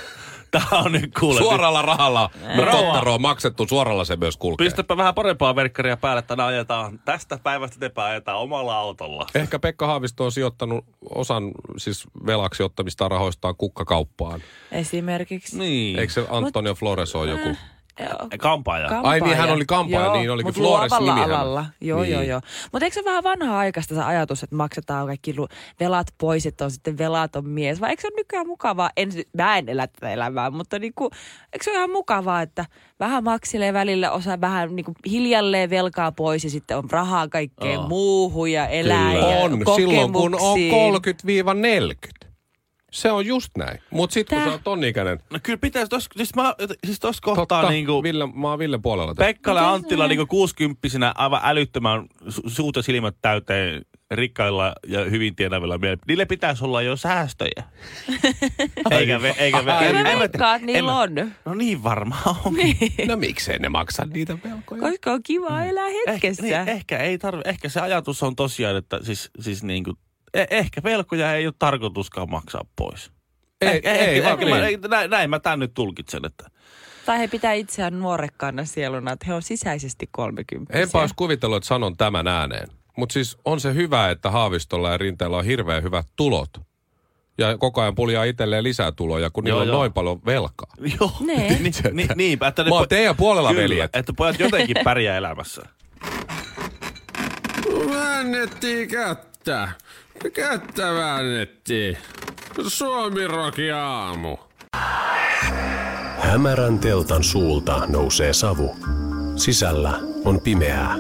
tämä 0.60 0.82
on 0.82 0.92
nyt 0.92 1.12
kuule. 1.20 1.40
Suoralla 1.40 1.82
rahalla, 1.82 2.30
tottaro 2.72 3.14
on 3.14 3.22
maksettu, 3.22 3.68
suoralla 3.68 4.06
se 4.06 4.16
myös 4.16 4.38
kulkee. 4.38 4.66
Pistäpä 4.66 4.98
vähän 4.98 5.16
parempaa 5.16 5.56
verkkaria 5.56 5.98
päälle, 5.98 6.20
että 6.20 6.46
ajetaan, 6.46 7.00
tästä 7.06 7.40
päivästä 7.44 7.76
eteenpäin 7.76 8.12
ajetaan 8.12 8.38
omalla 8.38 8.76
autolla. 8.78 9.28
Ehkä 9.36 9.60
Pekka 9.60 9.88
Haavisto 9.88 10.26
on 10.26 10.32
sijoittanut 10.32 10.86
osan 11.16 11.52
siis 11.78 12.08
velaksi 12.26 12.64
ottamista 12.64 13.10
rahoistaan 13.10 13.56
kukkakauppaan. 13.56 14.42
Esimerkiksi. 14.72 15.60
Niin. 15.60 16.00
Eikö 16.00 16.14
se 16.14 16.26
Antonio 16.30 16.76
Flores 16.76 17.16
ole 17.16 17.30
joku? 17.30 17.48
Joo. 17.48 17.56
Kampaaja. 18.40 19.00
Ai 19.04 19.20
niin, 19.22 19.38
hän 19.38 19.50
oli 19.52 19.66
kampaaja, 19.66 20.06
Joo, 20.06 20.14
niin 20.18 20.32
olikin 20.32 20.54
Flores 20.54 20.92
nimihän. 21.00 21.32
alalla. 21.32 21.66
Joo, 21.82 22.02
Niin. 22.02 22.14
joo, 22.14 22.22
joo. 22.22 22.42
Mutta 22.72 22.86
eikö 22.86 22.94
se 22.96 23.06
vähän 23.06 23.24
vanha 23.24 23.58
aikaista 23.60 23.96
se 23.96 24.04
ajatus, 24.04 24.44
että 24.44 24.56
maksetaan 24.56 25.08
kaikki 25.08 25.36
velat 25.80 26.08
pois, 26.18 26.46
että 26.46 26.66
on 26.66 26.72
sitten 26.72 26.98
velaton 26.98 27.50
mies? 27.50 27.82
Vai 27.82 27.90
eikö 27.90 28.02
se 28.02 28.08
ole 28.08 28.16
nykyään 28.16 28.48
mukavaa? 28.48 28.90
En, 28.98 29.10
mä 29.38 29.58
en 29.58 29.70
elä 29.70 29.88
tätä 29.88 30.10
elämää, 30.10 30.50
mutta 30.50 30.80
niinku, 30.80 31.10
eikö 31.54 31.64
se 31.64 31.70
ole 31.70 31.78
ihan 31.78 31.92
mukavaa, 31.92 32.42
että 32.42 32.66
vähän 33.00 33.24
maksilee 33.24 33.74
välillä, 33.74 34.12
osa 34.12 34.42
vähän 34.42 34.76
niinku 34.76 34.94
hiljalleen 35.12 35.70
velkaa 35.70 36.12
pois 36.12 36.44
ja 36.44 36.50
sitten 36.50 36.78
on 36.78 36.90
rahaa 36.92 37.28
kaikkeen 37.28 37.74
Joo. 37.74 37.88
muuhun 37.88 38.52
ja 38.52 38.68
elää 38.68 39.14
Kyllä. 39.14 39.28
ja 39.28 39.38
On, 39.38 39.52
silloin 39.76 40.14
kun 40.14 40.34
on 40.36 40.40
kokemuksiin. 40.40 40.74
30-40. 42.24 42.27
Se 42.92 43.12
on 43.12 43.26
just 43.26 43.50
näin. 43.58 43.80
Mutta 43.92 44.14
sitten 44.14 44.38
kun 44.38 44.48
sä 44.48 44.52
oot 44.52 44.64
ton 44.64 44.84
ikäinen, 44.84 45.20
No 45.30 45.40
kyllä 45.44 45.58
pitäisi, 45.58 45.90
tos, 45.90 46.10
siis, 46.18 46.36
mä, 46.36 46.56
siis 46.86 47.00
tossa 47.00 47.22
kohtaa 47.22 47.46
totta, 47.46 47.70
niinku, 47.70 48.04
Ville, 48.04 48.26
mä 48.36 48.50
oon 48.50 48.60
Villen 48.60 48.82
puolella. 48.82 49.16
Pekkalle 49.16 49.62
Anttila 49.62 50.08
niinku 50.08 50.26
60 50.26 51.14
aivan 51.16 51.42
älyttömän 51.44 52.08
su- 52.26 52.50
suut 52.50 52.76
ja 52.76 52.82
silmät 52.82 53.16
täyteen 53.22 53.86
rikkailla 54.12 54.76
ja 54.88 55.06
hyvin 55.06 55.36
tienavilla 55.36 55.78
miehillä. 55.78 56.04
Niille 56.08 56.26
pitäisi 56.26 56.64
olla 56.64 56.82
jo 56.82 56.96
säästöjä. 56.96 57.64
eikä 58.92 59.22
ve, 59.22 59.36
eikä 59.38 59.58
Ai, 59.58 59.88
Kyllä 59.88 60.04
mä 60.04 60.20
veikkaan, 60.20 60.66
niillä 60.66 61.00
on. 61.00 61.16
No 61.46 61.54
niin 61.54 61.84
varmaan 61.84 62.36
on. 62.46 62.54
No 63.08 63.18
miksei 63.18 63.60
ne 63.60 63.70
maksa 63.70 64.06
niitä 64.06 64.38
velkoja? 64.44 64.82
Koska 64.82 65.12
on 65.12 65.24
kiva 65.24 65.64
elää 65.64 65.88
hetkessä. 66.08 66.44
Ehkä, 66.46 66.60
niin, 66.64 66.70
ehkä 66.70 66.98
ei 66.98 67.18
tarvi, 67.18 67.42
ehkä 67.46 67.70
se 67.70 67.80
ajatus 67.80 68.24
on 68.24 68.36
tosiaan, 68.36 68.76
että 68.78 69.00
siis, 69.04 69.32
siis 69.40 69.64
niin 69.64 69.84
kuin, 69.84 69.98
eh, 69.98 70.07
ehkä 70.34 70.84
velkoja 70.84 71.34
ei 71.36 71.48
ole 71.48 71.54
tarkoituskaan 71.60 72.30
maksaa 72.30 72.66
pois. 72.76 73.12
Ei, 73.62 73.70
ehkä, 73.70 73.92
ei, 73.94 74.18
ehkä, 74.18 74.24
vaan 74.24 74.34
ehkä 74.40 74.46
mä, 74.50 74.56
niin. 74.56 74.84
ei, 74.84 74.90
näin, 74.90 75.10
näin 75.10 75.30
mä 75.30 75.40
tämän 75.40 75.60
nyt 75.60 75.74
tulkitsen, 75.74 76.26
että 76.26 76.50
Tai 77.06 77.20
he 77.20 77.28
pitää 77.28 77.54
itseään 77.54 78.00
nuorekkaana 78.00 78.66
sieluna, 78.66 79.12
että 79.12 79.26
he 79.28 79.34
on 79.34 79.42
sisäisesti 79.42 80.10
30 80.12 80.74
Enpä 80.80 81.00
olisi 81.00 81.16
kuvitellut, 81.18 81.58
että 81.58 81.68
sanon 81.68 81.98
tämän 81.98 82.28
ääneen. 82.28 82.68
Mutta 82.98 83.14
siis 83.14 83.38
on 83.46 83.60
se 83.60 83.74
hyvä, 83.74 84.10
että 84.10 84.32
Haavistolla 84.32 84.90
ja 84.92 84.98
Rinteellä 84.98 85.38
on 85.38 85.46
hirveän 85.46 85.84
hyvät 85.84 86.06
tulot. 86.16 86.50
Ja 87.38 87.58
koko 87.58 87.82
ajan 87.82 87.96
puljaa 87.96 88.24
itselleen 88.24 88.64
lisää 88.64 88.92
tuloja, 88.92 89.30
kun 89.30 89.44
niillä 89.44 89.58
Joo, 89.58 89.62
on 89.62 89.68
joo. 89.68 89.78
noin 89.78 89.94
paljon 89.94 90.22
velkaa. 90.26 90.72
joo. 91.00 91.12
Nee. 91.20 91.60
ni, 91.60 91.72
ni, 91.92 92.08
niinpä, 92.16 92.48
että 92.48 92.64
ne 92.64 92.70
Mä 92.70 92.76
oon 92.76 92.84
po- 92.84 92.88
teidän 92.88 93.16
puolella, 93.16 93.50
kyllä, 93.50 93.64
veljet. 93.64 93.96
että 93.96 94.14
pojat 94.18 94.40
jotenkin 94.40 94.78
pärjää 94.84 95.18
elämässä. 95.18 95.62
Väännettiin 97.90 98.88
kättä. 98.88 99.37
Kättä 100.34 100.94
väännettiin. 100.94 101.98
Suomi 102.68 103.28
Roki 103.28 103.72
aamu. 103.72 104.38
Hämärän 106.20 106.80
teltan 106.80 107.24
suulta 107.24 107.88
nousee 107.88 108.34
savu. 108.34 108.76
Sisällä 109.36 110.00
on 110.26 110.42
pimeää. 110.42 110.96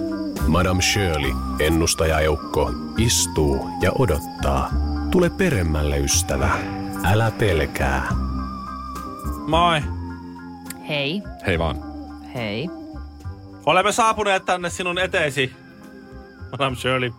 Madame 0.47 0.81
Shirley, 0.81 1.31
ennustajaeukko, 1.59 2.71
istuu 2.97 3.69
ja 3.81 3.91
odottaa. 3.99 4.69
Tule 5.11 5.29
peremmälle, 5.29 5.99
ystävä. 5.99 6.49
Älä 7.03 7.31
pelkää. 7.31 8.07
Moi. 9.47 9.81
Hei, 10.89 11.21
Hei 11.47 11.59
vaan. 11.59 11.77
hei. 12.33 12.69
Olemme 13.65 13.91
saapuneet 13.91 14.45
tänne 14.45 14.69
sinun 14.69 14.99
eteesi. 14.99 15.55
Madame 16.51 16.75
Shirley, 16.75 17.11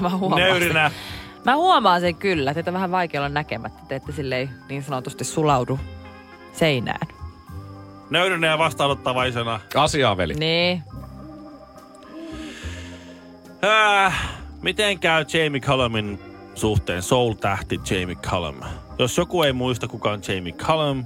Mä 0.00 0.08
huomaan, 0.10 0.42
nöyrinä. 0.42 0.88
sen. 0.90 0.98
Mä 1.44 1.56
huomaan 1.56 2.00
sen 2.00 2.14
kyllä. 2.14 2.54
Teitä 2.54 2.70
on 2.70 2.74
vähän 2.74 2.90
vaikea 2.90 3.20
olla 3.20 3.28
näkemättä. 3.28 3.80
Te 3.88 3.96
ette 3.96 4.12
silleen 4.12 4.50
niin 4.68 4.82
sanotusti 4.82 5.24
sulaudu 5.24 5.78
seinään. 6.52 7.06
Nöyrinä 8.10 8.46
ja 8.46 8.58
vastaanottavaisena. 8.58 9.60
Asiaa, 9.74 10.16
veli. 10.16 10.34
Niin. 10.34 10.82
Äh, 13.64 14.28
miten 14.62 14.98
käy 14.98 15.24
Jamie 15.32 15.60
Cullum 15.60 16.18
suhteen? 16.54 17.02
Soul-tähti 17.02 17.80
Jamie 17.90 18.14
Cullum. 18.14 18.56
Jos 18.98 19.18
joku 19.18 19.42
ei 19.42 19.52
muista, 19.52 19.88
kuka 19.88 20.10
on 20.10 20.20
Jamie 20.28 20.52
Cullum, 20.52 21.04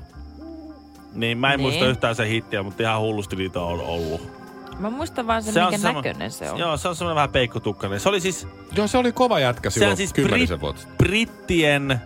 niin 1.14 1.38
mä 1.38 1.52
en 1.52 1.59
Niin. 1.59 1.61
muista 1.61 1.87
yhtään 1.87 2.14
sen 2.14 2.26
hittiä, 2.28 2.62
mutta 2.62 2.83
ihan 2.83 3.00
hullusti 3.00 3.37
niitä 3.37 3.61
on 3.61 3.81
ollut. 3.81 4.44
Mä 4.78 4.90
muistan 4.90 5.26
vaan 5.26 5.43
sen, 5.43 5.54
Se 5.54 5.61
on 5.62 5.66
minkä 5.71 5.78
sama- 5.78 5.99
näköinen 6.02 6.31
se 6.31 6.50
on. 6.50 6.59
Joo, 6.59 6.76
se 6.76 6.88
on 6.88 6.97
semmoinen 6.97 7.14
vähän 7.16 7.31
peikkotukkainen. 7.31 8.00
Se 8.00 8.09
oli 8.09 8.21
siis 8.21 8.49
Joo, 8.76 8.87
se 8.87 8.99
oli 8.99 9.12
kova 9.12 9.38
jätkä 9.40 9.71
Se 9.71 9.75
silloin 9.75 9.90
on 9.90 9.97
siis 9.97 10.12
kymmenisen 10.12 10.59
Brit- 10.59 10.61
vuotta. 10.61 10.81
sitten. 10.83 10.97
brittien... 11.07 12.00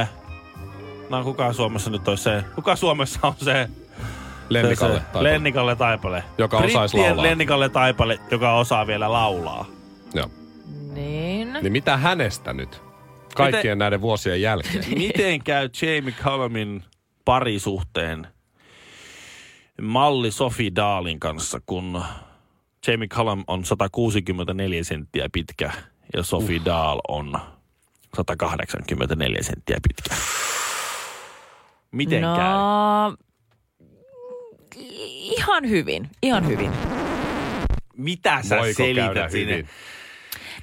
Äh, 0.00 0.10
no 1.10 1.24
kuka 1.24 1.52
Suomessa 1.52 1.90
nyt 1.90 2.08
olisi 2.08 2.22
se? 2.22 2.44
Kuka 2.54 2.76
Suomessa 2.76 3.18
on 3.22 3.34
se? 3.38 3.68
Lennikalle. 4.48 5.00
Taipale. 5.00 5.32
Lennikalle 5.32 5.76
Taipale. 5.76 6.24
Joka 6.38 6.56
osaisi 6.58 6.92
Brittien 6.96 7.16
laulaa. 7.16 7.30
Lennikalle 7.30 7.68
Taipale, 7.68 8.18
joka 8.30 8.52
osaa 8.52 8.86
vielä 8.86 9.12
laulaa. 9.12 9.66
Joo. 10.14 10.30
Niin. 10.92 11.52
Niin 11.52 11.72
mitä 11.72 11.96
hänestä 11.96 12.52
nyt? 12.52 12.82
Kaikkien 13.36 13.60
Miten- 13.62 13.78
näiden 13.78 14.00
vuosien 14.00 14.40
jälkeen. 14.42 14.84
Miten 14.98 15.42
käy 15.44 15.68
Jamie 15.82 16.14
Culumin 16.24 16.84
parisuhteen 17.24 18.26
malli 19.82 20.30
Sophie 20.30 20.70
Daalin 20.76 21.20
kanssa, 21.20 21.60
kun 21.66 22.02
Jamie 22.86 23.08
Cullum 23.08 23.44
on 23.46 23.64
164 23.64 24.84
senttiä 24.84 25.28
pitkä 25.32 25.72
ja 26.16 26.22
Sophie 26.22 26.58
uh. 26.58 26.64
Dahl 26.64 27.00
on 27.08 27.38
184 28.16 29.42
senttiä 29.42 29.78
pitkä. 29.88 30.14
Miten 31.90 32.22
no, 32.22 32.36
käy? 32.36 33.24
ihan 35.38 35.68
hyvin, 35.68 36.10
ihan 36.22 36.46
hyvin. 36.46 36.70
Mitä 37.96 38.42
sä 38.42 38.56
Voiko 38.56 38.76
selität 38.76 39.30
sinne? 39.30 39.52
hyvin? 39.52 39.68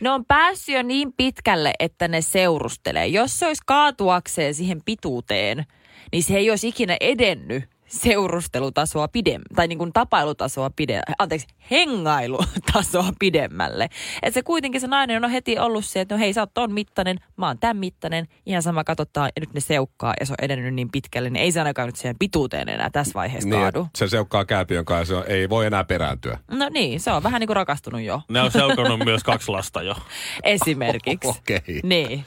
Ne 0.01 0.10
on 0.10 0.25
päässyt 0.25 0.75
jo 0.75 0.84
niin 0.84 1.13
pitkälle, 1.13 1.74
että 1.80 2.08
ne 2.08 2.22
seurustelee. 2.22 3.08
Jos 3.08 3.39
se 3.39 3.48
olisi 3.48 3.62
kaatuakseen 3.65 4.53
siihen 4.53 4.82
pituuteen, 4.86 5.65
niin 6.12 6.24
se 6.24 6.38
ei 6.38 6.50
olisi 6.50 6.68
ikinä 6.68 6.98
edennyt 7.00 7.63
seurustelutasoa 7.91 9.07
pidem, 9.07 9.41
tai 9.55 9.67
niin 9.67 9.77
kuin 9.77 9.93
tapailutasoa 9.93 10.69
pide, 10.75 11.01
anteeksi, 11.19 11.48
hengailutasoa 11.71 13.10
pidemmälle. 13.19 13.83
Että 14.21 14.33
se 14.33 14.41
kuitenkin 14.43 14.81
se 14.81 14.88
nainen 14.88 15.25
on 15.25 15.31
heti 15.31 15.60
ollut 15.60 15.86
se, 15.86 16.01
että 16.01 16.15
no 16.15 16.19
hei 16.19 16.33
sä 16.33 16.41
oot 16.41 16.53
ton 16.53 16.74
mittainen, 16.74 17.17
mä 17.38 17.48
oon 17.48 17.60
tämän 17.60 17.77
mittainen, 17.77 18.27
ihan 18.45 18.62
sama 18.63 18.83
katsotaan 18.83 19.29
ja 19.36 19.39
nyt 19.39 19.53
ne 19.53 19.60
seukkaa 19.62 20.13
ja 20.19 20.25
se 20.25 20.33
on 20.33 20.45
edennyt 20.45 20.74
niin 20.74 20.91
pitkälle, 20.91 21.29
niin 21.29 21.43
ei 21.43 21.51
se 21.51 21.60
ainakaan 21.60 21.88
nyt 21.88 21.95
siihen 21.95 22.15
pituuteen 22.19 22.69
enää 22.69 22.89
tässä 22.89 23.13
vaiheessa 23.13 23.50
Niin, 23.50 23.62
kaadu. 23.62 23.88
se 23.95 24.07
seukkaa 24.07 24.45
kääpiön 24.45 24.86
kanssa 24.86 25.13
ja 25.13 25.21
se 25.24 25.25
on- 25.25 25.36
ei 25.38 25.50
voi 25.50 25.65
enää 25.65 25.83
perääntyä. 25.83 26.38
No 26.51 26.69
niin, 26.69 27.00
se 27.00 27.12
on 27.12 27.24
vähän 27.24 27.39
niin 27.39 27.48
kuin 27.48 27.55
rakastunut 27.55 28.01
jo, 28.01 28.21
Ne 28.29 28.41
on 28.41 28.51
seukannut 28.51 29.00
myös 29.05 29.24
kaksi 29.24 29.51
lasta 29.51 29.81
jo. 29.81 29.95
esimerkiksi. 30.43 31.27
Okei. 31.39 31.79
Niin. 31.83 32.25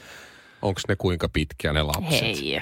Onko 0.61 0.81
ne 0.87 0.95
kuinka 0.95 1.29
pitkiä 1.29 1.73
ne 1.73 1.81
lapset? 1.83 2.21
Hei. 2.21 2.61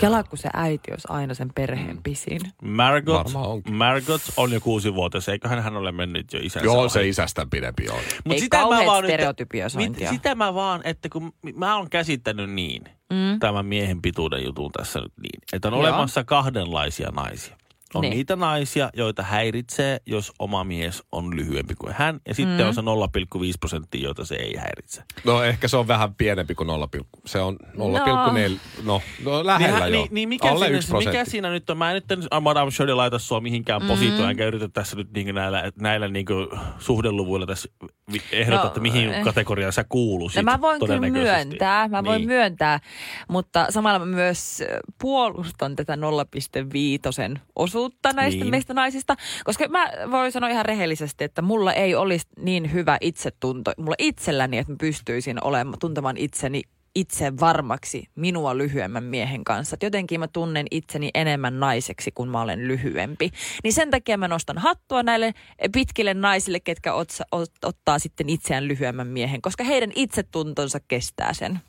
Kelaa, 0.00 0.22
kun 0.22 0.38
se 0.38 0.48
äiti 0.54 0.90
olisi 0.90 1.06
aina 1.10 1.34
sen 1.34 1.48
perheen 1.54 2.02
pisin. 2.02 2.40
Margot. 2.62 3.26
Margot 3.70 4.22
on 4.36 4.52
jo 4.52 4.60
kuusi 4.60 4.94
vuotias, 4.94 5.28
eiköhän 5.28 5.62
hän 5.62 5.76
ole 5.76 5.92
mennyt 5.92 6.32
jo 6.32 6.40
isänsä 6.42 6.64
Joo, 6.66 6.80
ohi. 6.80 6.90
se 6.90 7.08
isästä 7.08 7.46
pidempi 7.50 7.88
on. 7.88 7.98
Mut 8.24 8.32
Ei 8.34 8.40
sitä 8.40 8.58
mä 8.58 8.68
vaan 8.86 9.02
nyt- 9.02 9.10
stereotypiosointia. 9.10 10.10
mit- 10.10 10.18
Sitä 10.20 10.34
mä 10.34 10.54
vaan, 10.54 10.80
että 10.84 11.08
kun 11.08 11.32
mä 11.56 11.76
oon 11.76 11.90
käsittänyt 11.90 12.50
niin, 12.50 12.82
mm. 13.10 13.38
tämän 13.40 13.66
miehen 13.66 14.02
pituuden 14.02 14.44
jutun 14.44 14.70
tässä 14.72 15.00
nyt 15.00 15.12
niin, 15.22 15.40
että 15.52 15.68
on 15.68 15.74
Joo. 15.74 15.80
olemassa 15.80 16.24
kahdenlaisia 16.24 17.10
naisia. 17.10 17.56
On 17.94 18.00
Niin. 18.02 18.10
niitä 18.10 18.36
naisia, 18.36 18.90
joita 18.94 19.22
häiritsee, 19.22 20.00
jos 20.06 20.32
oma 20.38 20.64
mies 20.64 21.02
on 21.12 21.36
lyhyempi 21.36 21.74
kuin 21.74 21.92
hän, 21.98 22.20
ja 22.28 22.34
sitten 22.34 22.58
mm. 22.60 22.66
on 22.66 22.74
se 22.74 22.80
0,5 22.80 22.86
prosenttia, 23.60 24.02
joita 24.02 24.24
se 24.24 24.34
ei 24.34 24.56
häiritse. 24.56 25.02
No 25.24 25.42
ehkä 25.42 25.68
se 25.68 25.76
on 25.76 25.88
vähän 25.88 26.14
pienempi 26.14 26.54
kuin 26.54 26.66
0, 26.66 26.88
se 27.26 27.40
on 27.40 27.56
0,4, 27.62 28.58
no, 28.82 29.02
no 29.24 29.46
lähellä 29.46 29.80
niin, 29.84 29.94
jo. 29.94 30.00
niin, 30.00 30.08
niin 30.14 30.28
mikä, 30.28 30.50
Alle 30.50 30.64
siinä, 30.64 30.78
1 30.78 30.88
prosentti. 30.90 31.18
mikä 31.18 31.30
siinä 31.30 31.50
nyt 31.50 31.70
on? 31.70 31.78
Mä 31.78 31.90
en 31.90 31.94
nyt 31.94 32.28
Madame 32.40 32.70
Shirley 32.70 32.94
laita 32.94 33.18
sua 33.18 33.40
mihinkään 33.40 33.82
mm. 33.82 33.88
positioon, 33.88 34.30
enkä 34.30 34.46
yritä 34.46 34.68
tässä 34.68 34.96
nyt 34.96 35.12
niin 35.12 35.34
näillä, 35.34 35.72
näillä 35.80 36.08
niin 36.08 36.26
suhdeluvuilla 36.78 37.46
tässä 37.46 37.68
ehdota, 38.32 38.62
No, 38.62 38.66
että 38.68 38.80
mihin 38.80 39.10
eh. 39.10 39.24
kategoriaan 39.24 39.72
sä 39.72 39.84
kuuluisit. 39.88 40.36
No 40.36 40.42
mä 40.52 40.60
voin 40.60 40.80
kyllä 40.80 41.00
myöntää, 41.00 41.88
mä 41.88 42.04
voin 42.04 42.18
Niin. 42.18 42.28
myöntää, 42.28 42.80
mutta 43.28 43.66
samalla 43.70 43.98
mä 43.98 44.04
myös 44.06 44.62
puolustan 45.00 45.76
tätä 45.76 45.96
0,5 45.96 47.40
osuutta 47.56 47.79
näistä 47.88 48.20
Niin. 48.30 48.40
niin. 48.40 48.50
meistä 48.50 48.74
naisista, 48.74 49.16
koska 49.44 49.68
mä 49.68 49.90
voin 50.10 50.32
sanoa 50.32 50.50
ihan 50.50 50.64
rehellisesti, 50.64 51.24
että 51.24 51.42
mulla 51.42 51.72
ei 51.72 51.94
olisi 51.94 52.26
niin 52.36 52.72
hyvä 52.72 52.98
itsetunto, 53.00 53.72
mulla 53.78 53.94
itselläni, 53.98 54.58
että 54.58 54.72
mä 54.72 54.76
pystyisin 54.80 55.44
olemaan, 55.44 55.78
tuntemaan 55.78 56.16
itseni 56.16 56.62
itse 56.94 57.32
varmaksi 57.40 58.08
minua 58.14 58.58
lyhyemmän 58.58 59.04
miehen 59.04 59.44
kanssa. 59.44 59.74
Et 59.74 59.82
jotenkin 59.82 60.20
mä 60.20 60.28
tunnen 60.28 60.66
itseni 60.70 61.10
enemmän 61.14 61.60
naiseksi, 61.60 62.10
kun 62.14 62.28
mä 62.28 62.40
olen 62.42 62.68
lyhyempi. 62.68 63.30
Niin 63.64 63.72
sen 63.72 63.90
takia 63.90 64.18
mä 64.18 64.28
nostan 64.28 64.58
hattua 64.58 65.02
näille 65.02 65.34
pitkille 65.72 66.14
naisille, 66.14 66.60
ketkä 66.60 66.94
otsa, 66.94 67.24
ot, 67.32 67.52
ottaa 67.64 67.98
sitten 67.98 68.28
itseään 68.28 68.68
lyhyemmän 68.68 69.06
miehen, 69.06 69.42
koska 69.42 69.64
heidän 69.64 69.92
itsetuntonsa 69.94 70.80
kestää 70.88 71.32
sen. 71.32 71.60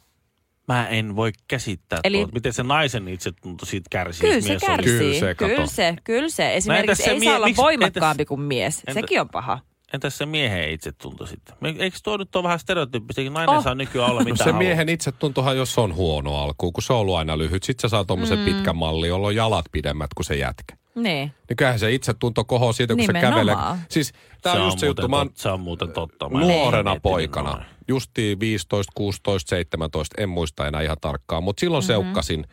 Mä 0.73 0.87
en 0.87 1.15
voi 1.15 1.31
käsittää 1.47 1.99
Eli- 2.03 2.17
tuota, 2.17 2.33
miten 2.33 2.53
se 2.53 2.63
naisen 2.63 3.07
itsetunto 3.07 3.65
siitä 3.65 3.87
kärsii. 3.91 4.21
Kyllä 4.29 4.41
se 4.41 4.47
mies 4.49 4.63
on 4.63 4.67
kärsii. 4.69 4.97
Kyllä 4.99 5.19
se, 5.19 5.35
kato. 5.35 5.49
kyllä 5.55 5.65
se, 5.67 5.95
kyllä 6.03 6.29
se. 6.29 6.55
Esimerkiksi 6.55 7.03
se 7.03 7.11
ei 7.11 7.19
mie- 7.19 7.29
saa 7.29 7.35
olla 7.35 7.47
miksi- 7.47 7.61
voimakkaampi 7.61 8.23
entäs- 8.23 8.27
kuin 8.27 8.41
mies. 8.41 8.77
entä- 8.87 8.93
Sekin 8.93 9.21
on 9.21 9.29
paha. 9.29 9.59
Entäs 9.93 10.17
se 10.17 10.25
miehen 10.25 10.69
itsetunto 10.69 11.25
sitten? 11.25 11.55
Me- 11.61 11.75
Eikö 11.79 11.97
tuo 12.03 12.17
nyt 12.17 12.35
ole 12.35 12.43
vähän 12.43 12.59
stereotyyppistä? 12.59 13.21
Nainen 13.21 13.49
Oh. 13.55 13.63
saa 13.63 13.75
nykyään 13.75 14.09
olla 14.11 14.21
No 14.21 14.25
mitä 14.25 14.37
se 14.37 14.43
haluaa. 14.43 14.59
miehen 14.59 14.89
itsetuntohan, 14.89 15.57
jos 15.57 15.77
on 15.77 15.95
huono 15.95 16.35
alkuun, 16.37 16.73
kun 16.73 16.83
se 16.83 16.93
on 16.93 16.99
ollut 16.99 17.15
aina 17.15 17.37
lyhyt. 17.37 17.63
Sitten 17.63 17.81
sä 17.81 17.91
saa 17.91 18.05
tommosen 18.05 18.39
mm. 18.39 18.45
pitkän 18.45 18.75
malli, 18.75 19.07
jolla 19.07 19.27
on 19.27 19.35
jalat 19.35 19.65
pidemmät 19.71 20.13
kuin 20.13 20.25
se 20.25 20.35
jätkä. 20.35 20.75
Niin. 20.95 21.31
Niin 21.49 21.57
kyllähän 21.57 21.79
se 21.79 21.91
itsetunto 21.91 22.43
kohoo 22.43 22.73
siitä, 22.73 22.93
kun 22.93 22.97
Nimenomaan. 22.97 23.33
se 23.33 23.51
kävelee. 23.53 23.77
Siis 23.89 24.13
tää 24.41 24.53
on, 24.53 24.65
just 24.65 24.79
se 24.79 24.85
juttu. 24.85 25.01
muuten 25.01 25.09
Mä 25.11 25.17
oon 25.17 25.27
tot- 25.27 25.41
se 25.41 25.49
on 25.49 25.59
muuten 25.59 25.91
totta. 25.91 26.29
Mä 26.29 26.41
en 26.41 26.47
nuorena 26.47 26.95
poikana, 27.03 27.51
noin. 27.51 27.65
justiin 27.87 28.39
15, 28.39 28.91
16, 28.95 29.49
17, 29.49 30.21
en 30.21 30.29
muista 30.29 30.67
enää 30.67 30.81
ihan 30.81 30.97
tarkkaan, 31.01 31.43
mutta 31.43 31.59
silloin 31.59 31.83
mm-hmm. 31.83 32.03
seukkasin 32.03 32.45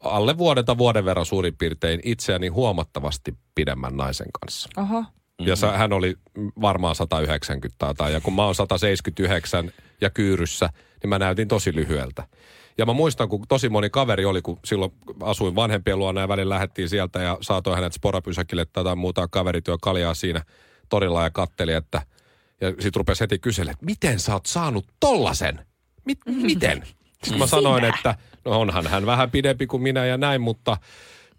alle 0.00 0.38
vuoden 0.38 0.64
tai 0.64 0.78
vuoden 0.78 1.04
verran 1.04 1.26
suurin 1.26 1.56
piirtein 1.56 2.00
itseäni 2.04 2.48
huomattavasti 2.48 3.34
pidemmän 3.54 3.96
naisen 3.96 4.26
kanssa. 4.40 4.68
Oho. 4.76 5.04
Ja 5.40 5.56
sä, 5.56 5.72
hän 5.78 5.92
oli 5.92 6.16
varmaan 6.60 6.94
190 6.94 7.94
tai, 7.94 8.12
ja 8.12 8.20
kun 8.20 8.34
mä 8.34 8.44
oon 8.44 8.54
179 8.54 9.70
ja 10.00 10.10
kyyryssä, 10.10 10.68
niin 11.02 11.08
mä 11.08 11.18
näytin 11.18 11.48
tosi 11.48 11.74
lyhyeltä. 11.74 12.26
Ja 12.80 12.86
mä 12.86 12.92
muistan, 12.92 13.28
kun 13.28 13.44
tosi 13.48 13.68
moni 13.68 13.90
kaveri 13.90 14.24
oli, 14.24 14.42
kun 14.42 14.58
silloin 14.64 14.92
asuin 15.20 15.54
vanhempien 15.54 15.98
luona 15.98 16.20
ja 16.20 16.28
välillä 16.28 16.54
lähdettiin 16.54 16.88
sieltä 16.88 17.22
ja 17.22 17.38
saatoin 17.40 17.76
hänet 17.76 17.92
sporapysäkille 17.92 18.64
tai 18.64 18.96
muuta 18.96 19.28
kaverityö 19.28 19.76
kaljaa 19.82 20.14
siinä 20.14 20.44
torilla 20.88 21.22
ja 21.22 21.30
katteli, 21.30 21.72
että 21.72 22.02
ja 22.60 22.74
sit 22.80 22.96
rupesi 22.96 23.20
heti 23.20 23.38
kyselemään, 23.38 23.72
että 23.72 23.86
miten 23.86 24.20
sä 24.20 24.32
oot 24.32 24.46
saanut 24.46 24.86
tollasen? 25.00 25.66
Mit, 26.04 26.18
miten? 26.26 26.82
Sitten 27.22 27.38
mä 27.38 27.46
sanoin, 27.46 27.84
että 27.84 28.14
no 28.44 28.60
onhan 28.60 28.86
hän 28.86 29.06
vähän 29.06 29.30
pidempi 29.30 29.66
kuin 29.66 29.82
minä 29.82 30.06
ja 30.06 30.16
näin, 30.16 30.40
mutta 30.40 30.76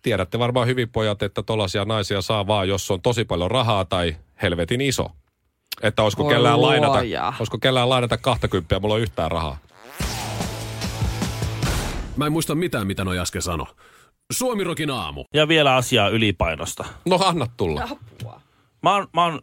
tiedätte 0.02 0.40
varmaan 0.40 0.68
hyvin 0.68 0.90
pojat, 0.90 1.24
että 1.24 1.44
tollaisia 1.44 1.86
naisia 1.86 2.22
saa 2.22 2.48
vaan, 2.48 2.68
jos 2.68 2.92
on 2.92 3.02
tosi 3.02 3.26
paljon 3.26 3.52
rahaa 3.52 3.86
tai 3.86 4.16
helvetin 4.42 4.82
iso. 4.82 5.12
Että 5.84 6.04
olisiko 6.04 6.24
Voi 6.24 6.34
kellään, 6.34 6.62
lainata, 6.62 7.00
olisiko 7.40 7.58
kellään 7.58 7.90
lainata 7.90 8.18
20, 8.18 8.80
mulla 8.80 8.96
on 8.96 9.02
yhtään 9.02 9.32
rahaa. 9.32 9.58
Mä 12.16 12.26
en 12.26 12.32
muista 12.32 12.56
mitään, 12.56 12.88
mitä 12.88 13.04
noi 13.04 13.20
äsken 13.20 13.42
sano. 13.42 13.68
Suomirokin 14.32 14.90
aamu. 14.90 15.24
Ja 15.34 15.48
vielä 15.48 15.76
asiaa 15.76 16.10
ylipainosta. 16.10 16.86
No 17.06 17.20
anna 17.26 17.48
tulla. 17.58 17.88
Mä 18.84 18.94
oon, 18.96 19.08
mä 19.14 19.24
oon, 19.24 19.40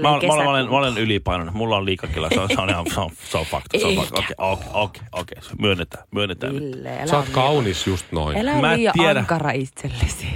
mä, 0.00 0.10
oon, 0.10 0.22
mä, 0.26 0.34
olen, 0.34 0.44
mä, 0.44 0.50
olen, 0.50 0.68
mä 0.70 0.76
olen 0.76 0.98
ylipainoinen. 0.98 1.56
Mulla 1.56 1.76
on 1.76 1.84
liikakila. 1.84 2.28
Se 2.34 2.40
on, 2.40 2.48
se 2.48 2.60
on 2.60 2.70
ihan 2.70 2.86
se 2.94 3.00
on, 3.00 3.10
se 3.30 3.38
on 3.38 3.46
fakta. 3.46 3.78
Se 3.78 3.86
on 3.86 3.96
fakta. 3.96 4.18
Okei, 4.18 4.34
okei, 4.38 4.68
okei, 4.72 5.02
okei. 5.12 5.38
Myönnetään, 5.58 6.04
myönnetään. 6.10 6.54
Ville, 6.54 6.96
älä 6.98 7.06
Sä 7.06 7.16
oot 7.16 7.28
kaunis 7.28 7.86
just 7.86 8.06
noin. 8.12 8.38
Älä 8.38 8.60
Mä 8.60 8.76
liian 8.76 8.94
tiedä. 8.98 9.20
ankara 9.20 9.50
itsellesi. 9.50 10.26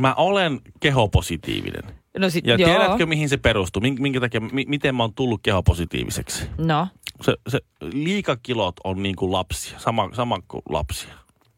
Mä 0.00 0.14
olen 0.14 0.60
kehopositiivinen. 0.80 1.99
No 2.18 2.30
sit, 2.30 2.46
Ja 2.46 2.56
joo. 2.56 2.70
tiedätkö, 2.70 3.06
mihin 3.06 3.28
se 3.28 3.36
perustuu? 3.36 3.82
Minkä, 3.82 4.02
minkä 4.02 4.20
takia, 4.20 4.40
mi, 4.40 4.64
miten 4.68 4.94
mä 4.94 5.02
oon 5.02 5.14
tullut 5.14 5.40
kehopositiiviseksi? 5.42 6.46
No, 6.58 6.88
Se, 7.22 7.34
se 7.48 7.58
liikakilot 7.80 8.74
on 8.84 9.02
niin 9.02 9.16
kuin 9.16 9.32
lapsia, 9.32 9.78
sama, 9.78 10.08
sama 10.12 10.38
kuin 10.48 10.62
lapsia, 10.68 11.14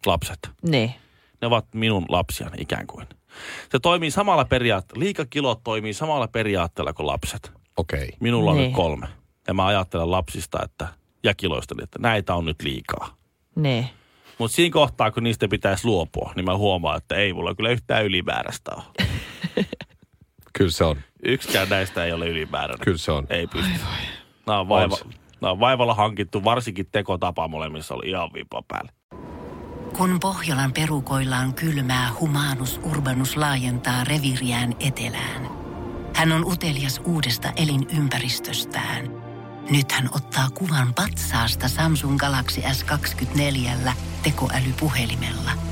lapset. 0.06 0.50
niin. 0.68 0.94
Ne 1.40 1.46
ovat 1.46 1.66
minun 1.74 2.04
lapsiani 2.08 2.56
ikään 2.60 2.86
kuin. 2.86 3.06
Se 3.72 3.78
toimii 3.78 4.10
samalla 4.10 4.44
periaatteella, 4.44 5.04
liikakilot 5.04 5.60
toimii 5.64 5.94
samalla 5.94 6.28
periaatteella 6.28 6.92
kuin 6.92 7.06
lapset. 7.06 7.52
Okei. 7.76 8.04
Okay. 8.04 8.10
Minulla 8.20 8.50
on 8.50 8.56
Niin. 8.56 8.66
nyt 8.66 8.76
kolme. 8.76 9.06
Ja 9.46 9.54
mä 9.54 9.66
ajattelen 9.66 10.10
lapsista 10.10 10.58
että, 10.64 10.88
ja 11.24 11.34
kiloista, 11.34 11.74
että 11.82 11.98
näitä 11.98 12.34
on 12.34 12.44
nyt 12.44 12.62
liikaa. 12.62 13.16
Niin. 13.56 13.86
Mutta 14.38 14.54
siinä 14.54 14.72
kohtaa, 14.72 15.10
kun 15.10 15.22
niistä 15.22 15.48
pitäisi 15.48 15.86
luopua, 15.86 16.32
niin 16.36 16.44
mä 16.44 16.56
huomaan, 16.56 16.96
että 16.96 17.14
ei 17.14 17.32
mulla 17.32 17.54
kyllä 17.54 17.70
yhtään 17.70 18.04
ylimääräistä 18.04 18.70
ole. 18.76 18.84
Kyllä 20.52 20.70
se 20.70 20.84
on. 20.84 20.96
Yksikään 21.22 21.68
näistä 21.68 22.04
ei 22.04 22.12
ole 22.12 22.28
ylimääräinen. 22.28 22.84
Kyllä 22.84 22.98
se 22.98 23.12
on. 23.12 23.26
Ei 23.30 23.46
pysty. 23.46 23.72
Nämä 24.46 24.60
on, 24.60 24.68
vaiva, 24.68 24.98
nämä 25.40 25.52
on 25.52 25.60
vaivalla 25.60 25.94
hankittu, 25.94 26.44
varsinkin 26.44 26.86
tekotapa 26.92 27.48
molemmissa 27.48 27.94
oli 27.94 28.10
ihan 28.10 28.30
viipa 28.32 28.62
päälle. 28.68 28.92
Kun 29.96 30.20
Pohjolan 30.20 30.72
perukoillaan 30.72 31.54
kylmää, 31.54 32.10
humanus 32.20 32.80
urbanus 32.84 33.36
laajentaa 33.36 34.04
reviriään 34.04 34.74
etelään. 34.80 35.48
Hän 36.14 36.32
on 36.32 36.44
utelias 36.44 37.00
uudesta 37.04 37.52
elinympäristöstään. 37.56 39.22
Nyt 39.70 39.92
hän 39.92 40.08
ottaa 40.14 40.50
kuvan 40.50 40.94
patsaasta 40.94 41.68
Samsung 41.68 42.18
Galaxy 42.18 42.60
S24 42.60 43.92
tekoälypuhelimella. 44.22 45.71